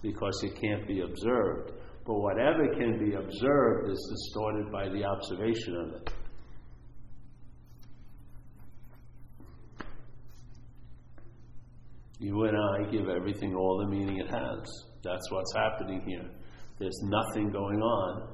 because 0.02 0.40
it 0.42 0.60
can't 0.60 0.86
be 0.86 1.00
observed. 1.00 1.72
But 2.04 2.14
whatever 2.14 2.68
can 2.74 2.98
be 2.98 3.14
observed 3.14 3.90
is 3.90 4.08
distorted 4.10 4.70
by 4.70 4.88
the 4.88 5.04
observation 5.04 5.76
of 5.76 5.94
it. 5.94 6.12
You 12.18 12.44
and 12.44 12.56
I 12.56 12.90
give 12.90 13.08
everything 13.08 13.54
all 13.54 13.78
the 13.78 13.88
meaning 13.88 14.18
it 14.18 14.28
has. 14.28 14.84
That's 15.02 15.30
what's 15.30 15.54
happening 15.54 16.02
here. 16.06 16.28
There's 16.78 17.00
nothing 17.04 17.50
going 17.50 17.80
on 17.80 18.28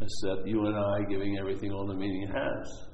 except 0.00 0.46
you 0.46 0.66
and 0.66 0.76
I 0.76 1.08
giving 1.08 1.38
everything 1.38 1.72
all 1.72 1.86
the 1.86 1.94
meaning 1.94 2.28
it 2.28 2.34
has. 2.34 2.85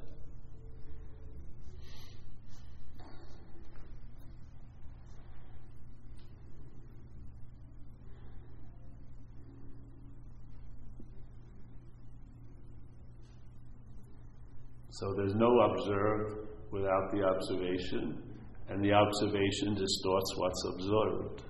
So 14.95 15.15
there's 15.17 15.35
no 15.35 15.59
observed 15.59 16.49
without 16.71 17.11
the 17.13 17.23
observation, 17.23 18.23
and 18.69 18.85
the 18.85 18.93
observation 18.93 19.75
distorts 19.75 20.35
what's 20.37 20.63
observed. 20.75 21.45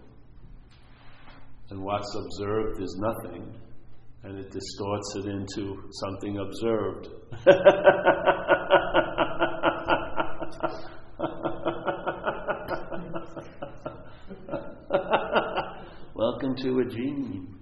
And 1.70 1.82
what's 1.82 2.14
observed 2.14 2.80
is 2.80 2.96
nothing, 3.00 3.52
and 4.22 4.38
it 4.38 4.52
distorts 4.52 5.16
it 5.16 5.26
into 5.26 5.82
something 5.90 6.38
observed. 6.38 7.08
Welcome 16.14 16.54
to 16.58 16.78
a 16.78 16.84
dream. 16.84 17.58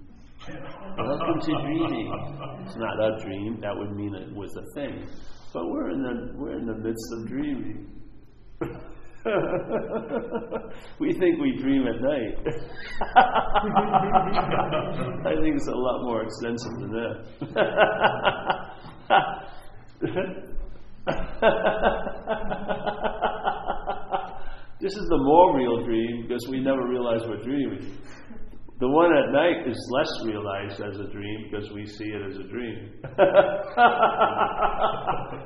Welcome 0.95 1.39
to 1.41 1.51
dreaming. 1.63 2.37
It's 2.63 2.75
not 2.75 2.99
a 2.99 3.19
dream. 3.23 3.59
That 3.61 3.75
would 3.75 3.95
mean 3.95 4.13
it 4.15 4.33
was 4.35 4.55
a 4.55 4.63
thing. 4.75 5.07
But 5.53 5.67
we're 5.67 5.91
in 5.91 6.01
the 6.01 6.33
we're 6.35 6.57
in 6.57 6.65
the 6.65 6.73
midst 6.75 7.13
of 7.13 7.27
dreaming. 7.27 7.87
we 10.99 11.13
think 11.13 11.39
we 11.39 11.55
dream 11.61 11.85
at 11.87 12.01
night. 12.01 12.39
I 15.25 15.35
think 15.41 15.55
it's 15.57 15.67
a 15.67 15.75
lot 15.75 16.03
more 16.03 16.23
extensive 16.23 16.79
than 16.79 16.91
that. 16.91 17.25
this 24.81 24.93
is 24.93 25.07
the 25.09 25.17
more 25.17 25.57
real 25.57 25.83
dream 25.83 26.25
because 26.27 26.47
we 26.49 26.59
never 26.59 26.87
realize 26.87 27.21
we're 27.27 27.43
dreaming. 27.43 27.97
The 28.81 28.89
one 28.89 29.13
at 29.13 29.29
night 29.31 29.69
is 29.69 29.77
less 29.93 30.09
realized 30.25 30.81
as 30.81 30.97
a 30.97 31.05
dream 31.13 31.45
because 31.51 31.69
we 31.71 31.85
see 31.85 32.05
it 32.05 32.25
as 32.25 32.35
a 32.37 32.43
dream. 32.49 32.89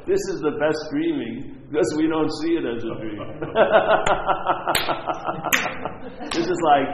this 0.07 0.21
is 0.31 0.39
the 0.39 0.51
best 0.57 0.79
dreaming 0.89 1.57
because 1.69 1.93
we 1.97 2.07
don't 2.07 2.31
see 2.31 2.55
it 2.55 2.63
as 2.63 2.81
a 2.81 2.95
dream. 2.95 3.19
this 6.31 6.47
is 6.47 6.59
like 6.63 6.88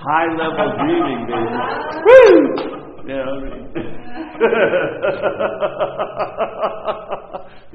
high 0.00 0.32
level 0.32 0.72
dreaming, 0.80 1.28
baby. 1.28 1.52
Woo! 2.00 2.80
You 3.04 3.20
know, 3.20 3.36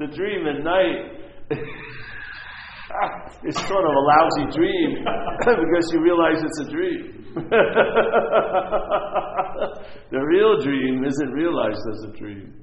the 0.00 0.08
dream 0.12 0.48
at 0.48 0.64
night 0.64 1.20
it's 3.44 3.60
sort 3.68 3.84
of 3.84 3.92
a 3.92 4.00
lousy 4.00 4.46
dream 4.56 5.04
because 5.38 5.90
you 5.92 6.02
realize 6.02 6.42
it's 6.42 6.60
a 6.60 6.70
dream. 6.70 7.16
the 10.10 10.18
real 10.18 10.60
dream 10.60 11.04
isn't 11.04 11.30
realized 11.30 11.80
as 11.92 12.02
a 12.04 12.12
dream. 12.18 12.54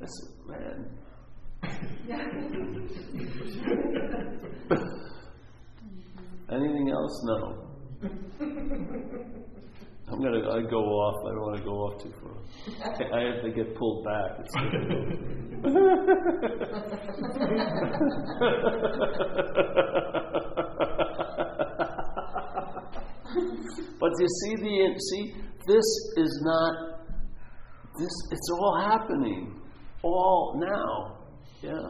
That's, 0.00 0.20
man. 0.46 0.78
Anything 6.50 6.90
else? 6.90 7.22
No. 7.24 7.62
I'm 10.12 10.20
gonna 10.20 10.42
I 10.62 10.70
go 10.70 10.78
off. 10.78 11.24
I 11.26 11.30
don't 11.30 11.40
want 11.40 11.56
to 11.58 11.64
go 11.64 11.72
off 11.82 12.02
too 12.02 12.12
far. 12.20 12.36
I 13.12 13.20
have 13.32 13.42
to 13.42 13.50
get 13.50 13.74
pulled 13.76 14.04
back. 14.04 14.38
but 24.00 24.10
you 24.18 24.28
see 24.28 24.54
the 24.56 25.00
see 25.10 25.34
this 25.66 25.88
is 26.16 26.40
not 26.44 26.74
this. 27.98 28.14
It's 28.30 28.50
all 28.52 28.80
happening, 28.80 29.60
all 30.02 30.60
now. 30.60 31.18
Yeah. 31.62 31.88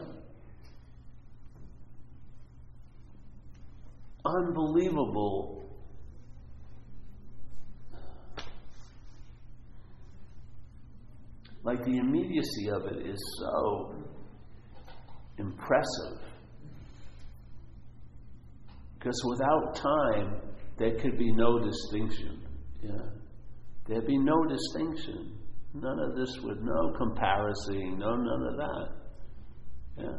Unbelievable 4.25 5.62
Like 11.63 11.83
the 11.85 11.97
immediacy 11.97 12.69
of 12.69 12.85
it 12.85 13.07
is 13.07 13.39
so 13.39 13.95
impressive. 15.37 16.19
Because 18.99 19.21
without 19.29 19.75
time, 19.75 20.41
there 20.77 20.97
could 20.99 21.17
be 21.17 21.31
no 21.31 21.59
distinction. 21.59 22.41
Yeah? 22.81 22.91
There'd 23.87 24.07
be 24.07 24.17
no 24.17 24.45
distinction. 24.45 25.37
None 25.73 25.99
of 25.99 26.15
this 26.15 26.37
would, 26.43 26.63
no 26.63 26.93
comparison, 26.97 27.97
no 27.97 28.15
none 28.15 28.47
of 28.47 28.57
that. 28.57 28.87
Yeah. 29.97 30.17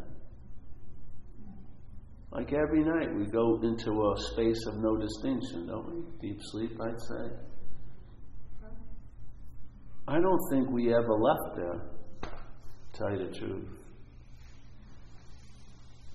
Like 2.32 2.52
every 2.52 2.82
night, 2.82 3.14
we 3.16 3.26
go 3.26 3.60
into 3.62 3.90
a 3.92 4.14
space 4.32 4.60
of 4.66 4.74
no 4.78 4.96
distinction, 4.96 5.68
don't 5.68 5.86
we? 5.94 6.28
Deep 6.28 6.40
sleep, 6.50 6.72
I'd 6.80 7.00
say. 7.00 7.53
I 10.06 10.20
don't 10.20 10.40
think 10.50 10.70
we 10.70 10.92
ever 10.92 11.14
left 11.14 11.56
there, 11.56 12.30
tell 12.92 13.10
you 13.12 13.26
the 13.26 13.38
truth. 13.38 13.68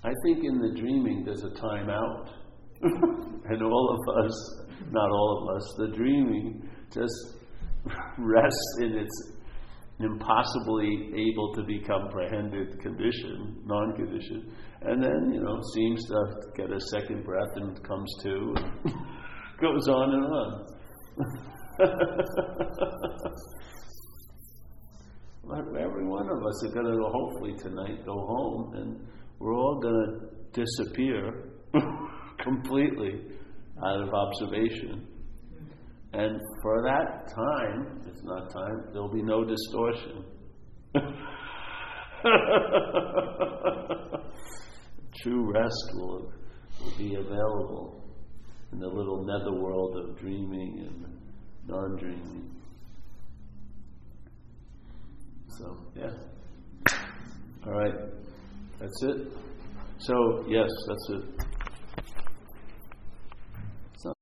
I 0.04 0.12
think 0.24 0.44
in 0.44 0.60
the 0.60 0.80
dreaming 0.80 1.24
there's 1.26 1.44
a 1.44 1.60
time 1.60 1.90
out. 1.90 2.30
and 2.82 3.64
all 3.64 3.98
of 3.98 4.26
us, 4.26 4.66
not 4.92 5.10
all 5.10 5.50
of 5.50 5.58
us, 5.58 5.74
the 5.78 5.88
dreaming 5.98 6.70
just 6.94 7.36
rests 8.18 8.78
in 8.82 8.98
its 8.98 9.34
impossibly 10.00 11.12
able 11.18 11.54
to 11.56 11.64
be 11.64 11.80
comprehended 11.80 12.80
condition, 12.80 13.62
non 13.66 13.96
condition, 13.98 14.54
and 14.84 15.04
then, 15.04 15.34
you 15.34 15.42
know, 15.42 15.60
seems 15.76 16.06
to 16.06 16.26
get 16.56 16.72
a 16.72 16.80
second 16.92 17.26
breath 17.26 17.52
and 17.56 17.84
comes 17.84 18.16
to 18.24 18.56
and 18.56 18.94
goes 19.62 19.88
on 19.90 20.14
and 20.14 20.26
on. 20.26 20.66
Every 25.58 26.06
one 26.06 26.30
of 26.30 26.46
us 26.46 26.66
are 26.66 26.74
going 26.74 26.86
to 26.86 26.98
hopefully 27.12 27.54
tonight 27.58 28.06
go 28.06 28.14
home 28.14 28.74
and 28.76 29.08
we're 29.40 29.56
all 29.56 29.80
going 29.80 30.20
to 30.54 30.62
disappear 30.62 31.50
completely 32.44 33.22
out 33.84 34.02
of 34.02 34.10
observation. 34.14 35.08
And 36.14 36.40
for 36.62 36.82
that 36.84 37.28
time, 37.34 38.02
it's 38.08 38.22
not 38.24 38.52
time, 38.52 38.90
there'll 38.92 39.14
be 39.14 39.22
no 39.22 39.44
distortion. 39.46 40.26
True 45.24 45.52
rest 45.54 45.92
will, 45.96 46.32
will 46.82 46.98
be 46.98 47.16
available 47.16 48.04
in 48.72 48.80
the 48.80 48.88
little 48.88 49.24
netherworld 49.26 49.98
of 49.98 50.18
dreaming 50.20 50.88
and 50.88 51.06
non 51.68 51.98
dreaming. 51.98 52.59
So, 55.60 55.76
yeah. 55.94 56.12
All 57.68 57.74
right. 57.74 57.94
That's 58.80 59.04
it. 59.04 59.28
So, 59.98 60.46
yes, 60.48 60.70
that's 60.88 61.10
it. 61.10 61.24